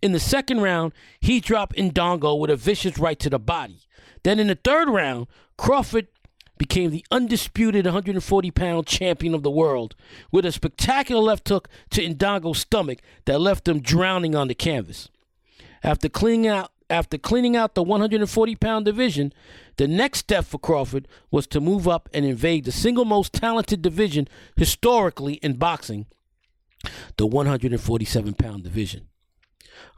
In 0.00 0.12
the 0.12 0.20
second 0.20 0.60
round, 0.60 0.92
he 1.20 1.40
dropped 1.40 1.76
Indongo 1.76 2.38
with 2.38 2.50
a 2.50 2.56
vicious 2.56 2.98
right 2.98 3.18
to 3.18 3.30
the 3.30 3.38
body. 3.38 3.80
Then 4.22 4.40
in 4.40 4.48
the 4.48 4.54
third 4.56 4.88
round, 4.88 5.26
Crawford 5.56 6.08
became 6.56 6.90
the 6.90 7.04
undisputed 7.10 7.84
140 7.84 8.50
pound 8.50 8.86
champion 8.86 9.34
of 9.34 9.42
the 9.42 9.50
world 9.50 9.94
with 10.32 10.44
a 10.44 10.52
spectacular 10.52 11.22
left 11.22 11.48
hook 11.48 11.68
to 11.90 12.02
Indongo's 12.02 12.58
stomach 12.58 12.98
that 13.26 13.40
left 13.40 13.68
him 13.68 13.80
drowning 13.80 14.34
on 14.34 14.48
the 14.48 14.54
canvas. 14.54 15.08
After 15.82 16.08
cleaning 16.08 16.48
out 16.48 16.72
after 16.90 17.18
cleaning 17.18 17.56
out 17.56 17.74
the 17.74 17.82
140 17.82 18.56
pound 18.56 18.84
division, 18.84 19.32
the 19.76 19.88
next 19.88 20.20
step 20.20 20.44
for 20.44 20.58
Crawford 20.58 21.06
was 21.30 21.46
to 21.48 21.60
move 21.60 21.86
up 21.86 22.08
and 22.12 22.24
invade 22.24 22.64
the 22.64 22.72
single 22.72 23.04
most 23.04 23.32
talented 23.32 23.82
division 23.82 24.28
historically 24.56 25.34
in 25.34 25.54
boxing, 25.54 26.06
the 27.16 27.26
147 27.26 28.34
pound 28.34 28.64
division. 28.64 29.08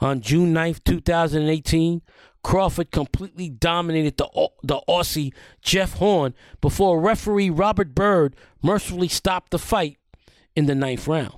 On 0.01 0.21
June 0.21 0.53
9th, 0.53 0.85
2018, 0.85 2.03
Crawford 2.43 2.91
completely 2.91 3.49
dominated 3.49 4.17
the, 4.17 4.49
the 4.63 4.81
Aussie 4.89 5.33
Jeff 5.63 5.95
Horn 5.95 6.35
before 6.61 7.01
referee 7.01 7.51
Robert 7.51 7.95
Byrd 7.95 8.35
mercifully 8.63 9.09
stopped 9.09 9.51
the 9.51 9.59
fight 9.59 9.99
in 10.57 10.67
the 10.67 10.75
ninth 10.75 11.07
round. 11.07 11.35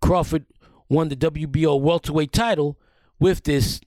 Crawford 0.00 0.46
won 0.88 1.08
the 1.08 1.16
WBO 1.16 1.80
welterweight 1.80 2.32
title 2.32 2.78
with 3.20 3.44
this 3.44 3.80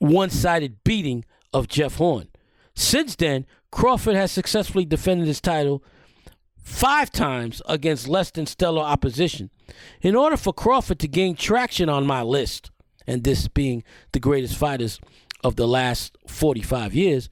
one 0.00 0.30
sided 0.30 0.84
beating 0.84 1.24
of 1.52 1.68
Jeff 1.68 1.94
Horn. 1.94 2.28
Since 2.74 3.16
then, 3.16 3.46
Crawford 3.70 4.14
has 4.14 4.30
successfully 4.30 4.84
defended 4.84 5.26
his 5.26 5.40
title 5.40 5.82
five 6.62 7.10
times 7.10 7.62
against 7.66 8.08
less 8.08 8.30
than 8.30 8.46
stellar 8.46 8.82
opposition. 8.82 9.50
In 10.02 10.14
order 10.14 10.36
for 10.36 10.52
Crawford 10.52 10.98
to 11.00 11.08
gain 11.08 11.34
traction 11.34 11.88
on 11.88 12.06
my 12.06 12.22
list, 12.22 12.70
and 13.06 13.24
this 13.24 13.48
being 13.48 13.82
the 14.12 14.20
greatest 14.20 14.56
fighters 14.56 15.00
of 15.42 15.56
the 15.56 15.66
last 15.66 16.16
45 16.26 16.94
years, 16.94 17.28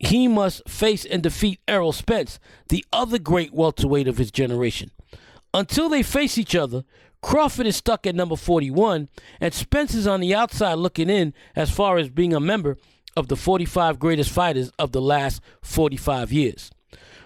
he 0.00 0.28
must 0.28 0.68
face 0.68 1.04
and 1.04 1.22
defeat 1.22 1.60
Errol 1.68 1.92
Spence, 1.92 2.38
the 2.68 2.84
other 2.92 3.18
great 3.18 3.52
welterweight 3.52 4.08
of 4.08 4.18
his 4.18 4.30
generation. 4.30 4.90
Until 5.52 5.88
they 5.88 6.02
face 6.02 6.38
each 6.38 6.54
other, 6.54 6.84
Crawford 7.20 7.66
is 7.66 7.76
stuck 7.76 8.06
at 8.06 8.14
number 8.14 8.36
41, 8.36 9.08
and 9.40 9.54
Spence 9.54 9.94
is 9.94 10.06
on 10.06 10.20
the 10.20 10.34
outside 10.34 10.74
looking 10.74 11.10
in 11.10 11.34
as 11.56 11.70
far 11.70 11.98
as 11.98 12.08
being 12.08 12.34
a 12.34 12.40
member 12.40 12.76
of 13.16 13.28
the 13.28 13.36
45 13.36 13.98
greatest 13.98 14.30
fighters 14.30 14.70
of 14.78 14.92
the 14.92 15.00
last 15.00 15.42
45 15.62 16.32
years. 16.32 16.70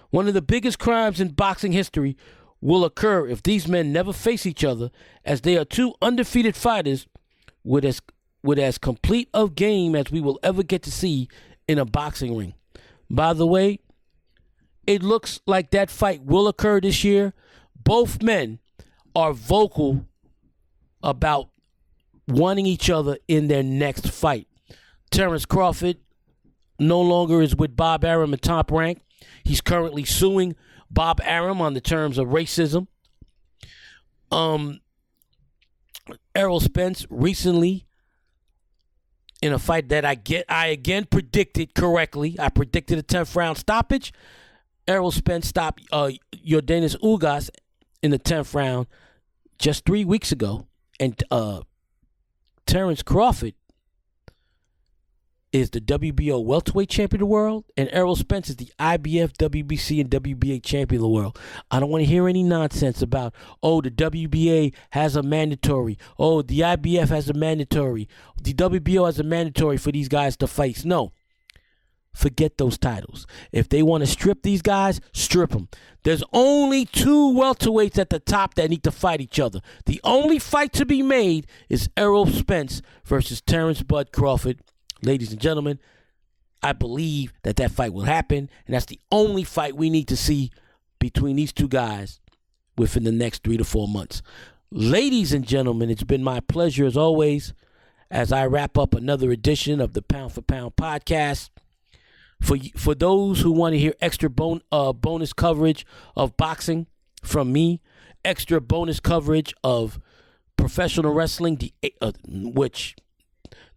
One 0.09 0.27
of 0.27 0.33
the 0.33 0.41
biggest 0.41 0.79
crimes 0.79 1.19
in 1.19 1.29
boxing 1.29 1.71
history 1.71 2.17
will 2.61 2.85
occur 2.85 3.27
if 3.27 3.43
these 3.43 3.67
men 3.67 3.91
never 3.91 4.13
face 4.13 4.45
each 4.45 4.63
other, 4.63 4.89
as 5.25 5.41
they 5.41 5.57
are 5.57 5.65
two 5.65 5.93
undefeated 6.01 6.55
fighters 6.55 7.07
with 7.63 7.85
as 7.85 8.01
with 8.43 8.59
as 8.59 8.77
complete 8.77 9.29
a 9.33 9.47
game 9.47 9.95
as 9.95 10.11
we 10.11 10.19
will 10.19 10.37
ever 10.43 10.63
get 10.63 10.83
to 10.83 10.91
see 10.91 11.29
in 11.67 11.79
a 11.79 11.85
boxing 11.85 12.35
ring. 12.35 12.53
By 13.09 13.33
the 13.33 13.47
way, 13.47 13.79
it 14.85 15.01
looks 15.01 15.39
like 15.47 15.71
that 15.71 15.89
fight 15.89 16.23
will 16.23 16.47
occur 16.47 16.81
this 16.81 17.03
year. 17.03 17.33
Both 17.75 18.21
men 18.21 18.59
are 19.15 19.33
vocal 19.33 20.05
about 21.01 21.49
wanting 22.27 22.65
each 22.65 22.89
other 22.89 23.17
in 23.27 23.47
their 23.47 23.63
next 23.63 24.09
fight. 24.09 24.47
Terence 25.11 25.45
Crawford 25.45 25.97
no 26.79 27.01
longer 27.01 27.41
is 27.41 27.55
with 27.55 27.75
Bob 27.75 28.03
Arum 28.03 28.33
at 28.33 28.41
top 28.41 28.71
rank. 28.71 29.01
He's 29.43 29.61
currently 29.61 30.05
suing 30.05 30.55
Bob 30.89 31.21
Arum 31.23 31.61
on 31.61 31.73
the 31.73 31.81
terms 31.81 32.17
of 32.17 32.29
racism. 32.29 32.87
Um, 34.31 34.79
Errol 36.35 36.59
Spence 36.59 37.05
recently 37.09 37.85
in 39.41 39.53
a 39.53 39.59
fight 39.59 39.89
that 39.89 40.05
I 40.05 40.15
get 40.15 40.45
I 40.49 40.67
again 40.67 41.05
predicted 41.05 41.75
correctly. 41.75 42.35
I 42.39 42.49
predicted 42.49 42.97
a 42.97 43.03
10th 43.03 43.35
round 43.35 43.57
stoppage. 43.57 44.13
Errol 44.87 45.11
Spence 45.11 45.47
stopped 45.47 45.83
uh 45.91 46.11
Yordenis 46.35 46.97
Ugas 47.01 47.49
in 48.01 48.11
the 48.11 48.19
10th 48.19 48.53
round 48.53 48.87
just 49.63 49.85
3 49.85 50.03
weeks 50.03 50.29
ago 50.33 50.67
and 50.99 51.23
uh 51.31 51.61
Terence 52.65 53.01
Crawford 53.01 53.53
is 55.53 55.69
the 55.69 55.79
WBO 55.79 56.43
welterweight 56.43 56.89
champion 56.89 57.21
of 57.21 57.27
the 57.27 57.31
world, 57.31 57.63
and 57.77 57.87
Errol 57.93 58.17
Spence 58.17 58.49
is 58.49 58.57
the 58.57 58.71
IBF, 58.77 59.31
WBC, 59.37 60.01
and 60.01 60.09
WBA 60.09 60.61
champion 60.63 60.99
of 60.99 61.03
the 61.03 61.07
world. 61.07 61.39
I 61.71 61.79
don't 61.79 61.91
want 61.91 62.01
to 62.01 62.09
hear 62.09 62.27
any 62.27 62.43
nonsense 62.43 63.01
about, 63.01 63.33
oh, 63.61 63.79
the 63.79 63.91
WBA 63.91 64.73
has 64.89 65.15
a 65.15 65.23
mandatory, 65.23 65.97
oh, 66.19 66.41
the 66.41 66.59
IBF 66.59 67.07
has 67.07 67.29
a 67.29 67.33
mandatory, 67.33 68.09
the 68.41 68.53
WBO 68.53 69.05
has 69.05 69.19
a 69.19 69.23
mandatory 69.23 69.77
for 69.77 69.93
these 69.93 70.09
guys 70.09 70.35
to 70.37 70.47
fight. 70.47 70.83
No. 70.83 71.13
Forget 72.13 72.57
those 72.57 72.77
titles. 72.77 73.25
If 73.51 73.69
they 73.69 73.81
want 73.81 74.01
to 74.03 74.07
strip 74.07 74.43
these 74.43 74.61
guys, 74.61 75.01
strip 75.13 75.51
them. 75.51 75.67
There's 76.03 76.23
only 76.31 76.85
two 76.85 77.33
welterweights 77.33 77.97
at 77.97 78.09
the 78.09 78.19
top 78.19 78.55
that 78.55 78.69
need 78.69 78.83
to 78.83 78.91
fight 78.91 79.21
each 79.21 79.39
other. 79.39 79.61
The 79.85 79.99
only 80.03 80.37
fight 80.37 80.73
to 80.73 80.85
be 80.85 81.01
made 81.01 81.47
is 81.69 81.89
Errol 81.97 82.27
Spence 82.27 82.81
versus 83.05 83.41
Terence 83.41 83.81
Bud 83.81 84.11
Crawford 84.11 84.59
ladies 85.05 85.31
and 85.31 85.41
gentlemen, 85.41 85.79
I 86.61 86.73
believe 86.73 87.33
that 87.43 87.57
that 87.57 87.71
fight 87.71 87.93
will 87.93 88.03
happen, 88.03 88.49
and 88.65 88.73
that's 88.73 88.85
the 88.85 88.99
only 89.11 89.43
fight 89.43 89.75
we 89.75 89.89
need 89.89 90.07
to 90.07 90.17
see 90.17 90.51
between 90.99 91.35
these 91.35 91.51
two 91.51 91.67
guys 91.67 92.19
within 92.77 93.03
the 93.03 93.11
next 93.11 93.43
three 93.43 93.57
to 93.57 93.65
four 93.65 93.87
months. 93.87 94.21
Ladies 94.71 95.33
and 95.33 95.45
gentlemen, 95.45 95.89
it's 95.89 96.03
been 96.03 96.23
my 96.23 96.39
pleasure 96.39 96.85
as 96.85 96.97
always 96.97 97.53
as 98.09 98.31
I 98.31 98.45
wrap 98.45 98.77
up 98.77 98.93
another 98.93 99.31
edition 99.31 99.81
of 99.81 99.93
the 99.93 100.01
Pound 100.01 100.31
for 100.33 100.41
Pound 100.41 100.75
podcast. 100.75 101.49
For 102.43 102.57
for 102.75 102.93
those 102.93 103.39
who 103.39 103.53
want 103.53 103.71
to 103.71 103.79
hear 103.79 103.93
extra 104.01 104.29
bon, 104.29 104.61
uh, 104.69 104.91
bonus 104.91 105.31
coverage 105.31 105.85
of 106.13 106.35
boxing 106.35 106.87
from 107.23 107.53
me, 107.53 107.81
extra 108.25 108.59
bonus 108.59 108.99
coverage 108.99 109.53
of 109.63 109.97
professional 110.57 111.13
wrestling, 111.13 111.55
the, 111.55 111.73
uh, 112.01 112.11
which 112.27 112.97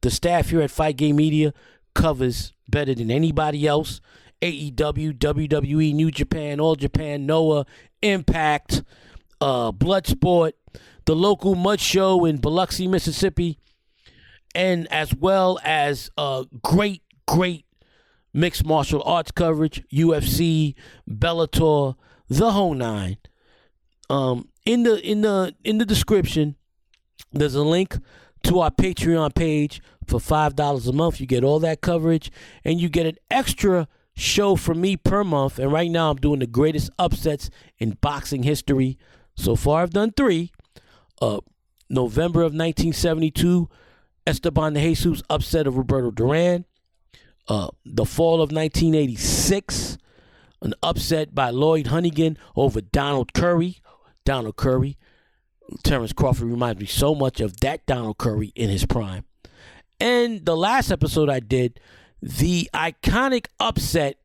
the 0.00 0.10
staff 0.10 0.50
here 0.50 0.62
at 0.62 0.72
Fight 0.72 0.96
Game 0.96 1.14
Media 1.14 1.54
covers 1.94 2.54
better 2.68 2.92
than 2.92 3.08
anybody 3.08 3.68
else. 3.68 4.00
AEW, 4.42 5.16
WWE, 5.16 5.94
New 5.94 6.10
Japan, 6.10 6.58
All 6.58 6.74
Japan, 6.74 7.24
Noah, 7.24 7.66
Impact, 8.02 8.82
uh, 9.40 9.70
Bloodsport, 9.70 10.52
the 11.04 11.14
local 11.14 11.54
Mud 11.54 11.78
Show 11.78 12.24
in 12.24 12.38
Biloxi, 12.38 12.88
Mississippi, 12.88 13.60
and 14.56 14.88
as 14.92 15.14
well 15.14 15.60
as 15.62 16.10
uh, 16.18 16.44
great, 16.62 17.02
great 17.28 17.65
mixed 18.36 18.64
martial 18.64 19.02
arts 19.04 19.32
coverage, 19.32 19.82
UFC, 19.92 20.74
Bellator, 21.10 21.96
the 22.28 22.52
whole 22.52 22.74
nine. 22.74 23.16
Um, 24.08 24.50
in 24.64 24.82
the 24.84 25.00
in 25.00 25.22
the 25.22 25.54
in 25.64 25.78
the 25.78 25.86
description, 25.86 26.56
there's 27.32 27.54
a 27.54 27.62
link 27.62 27.98
to 28.44 28.60
our 28.60 28.70
Patreon 28.70 29.34
page 29.34 29.80
for 30.06 30.20
$5 30.20 30.88
a 30.88 30.92
month. 30.92 31.20
You 31.20 31.26
get 31.26 31.42
all 31.42 31.58
that 31.60 31.80
coverage 31.80 32.30
and 32.64 32.80
you 32.80 32.88
get 32.88 33.06
an 33.06 33.16
extra 33.28 33.88
show 34.14 34.54
from 34.54 34.80
me 34.80 34.96
per 34.96 35.24
month. 35.24 35.58
And 35.58 35.72
right 35.72 35.90
now 35.90 36.10
I'm 36.10 36.16
doing 36.16 36.38
the 36.38 36.46
greatest 36.46 36.90
upsets 36.98 37.50
in 37.78 37.98
boxing 38.00 38.44
history. 38.44 38.98
So 39.34 39.56
far 39.56 39.82
I've 39.82 39.90
done 39.90 40.12
three. 40.12 40.52
Uh, 41.20 41.40
November 41.88 42.40
of 42.40 42.52
1972, 42.52 43.68
Esteban 44.26 44.74
de 44.74 44.80
Jesus 44.80 45.22
upset 45.28 45.66
of 45.66 45.76
Roberto 45.76 46.10
Duran. 46.10 46.64
Uh, 47.48 47.68
the 47.84 48.04
fall 48.04 48.34
of 48.34 48.50
1986, 48.50 49.98
an 50.62 50.74
upset 50.82 51.34
by 51.34 51.50
Lloyd 51.50 51.86
Honeyghan 51.86 52.36
over 52.56 52.80
Donald 52.80 53.32
Curry. 53.32 53.78
Donald 54.24 54.56
Curry. 54.56 54.96
Terence 55.82 56.12
Crawford 56.12 56.48
reminds 56.48 56.80
me 56.80 56.86
so 56.86 57.14
much 57.14 57.40
of 57.40 57.60
that 57.60 57.86
Donald 57.86 58.18
Curry 58.18 58.52
in 58.54 58.70
his 58.70 58.84
prime. 58.84 59.24
And 59.98 60.44
the 60.44 60.56
last 60.56 60.90
episode 60.90 61.30
I 61.30 61.40
did, 61.40 61.80
the 62.20 62.68
iconic 62.74 63.46
upset, 63.58 64.18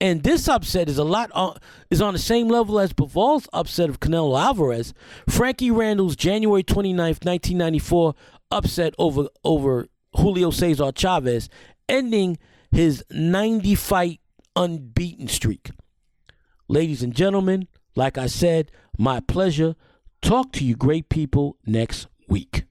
and 0.00 0.22
this 0.22 0.48
upset 0.48 0.88
is 0.88 0.98
a 0.98 1.04
lot 1.04 1.30
on, 1.32 1.58
is 1.90 2.02
on 2.02 2.14
the 2.14 2.18
same 2.18 2.48
level 2.48 2.80
as 2.80 2.92
Bivol's 2.92 3.48
upset 3.52 3.88
of 3.88 4.00
Canelo 4.00 4.40
Alvarez. 4.40 4.92
Frankie 5.28 5.70
Randall's 5.70 6.16
January 6.16 6.64
29th, 6.64 7.24
1994 7.24 8.14
upset 8.50 8.94
over 8.98 9.28
over 9.44 9.86
Julio 10.16 10.50
Cesar 10.50 10.90
Chavez, 10.92 11.48
ending 11.90 12.38
his 12.70 13.04
90 13.10 13.74
fight 13.74 14.20
unbeaten 14.56 15.28
streak. 15.28 15.70
Ladies 16.68 17.02
and 17.02 17.14
gentlemen, 17.14 17.66
like 17.96 18.16
I 18.16 18.26
said, 18.26 18.70
my 18.96 19.20
pleasure. 19.20 19.74
Talk 20.22 20.52
to 20.52 20.64
you 20.64 20.76
great 20.76 21.08
people 21.08 21.56
next 21.66 22.06
week. 22.28 22.64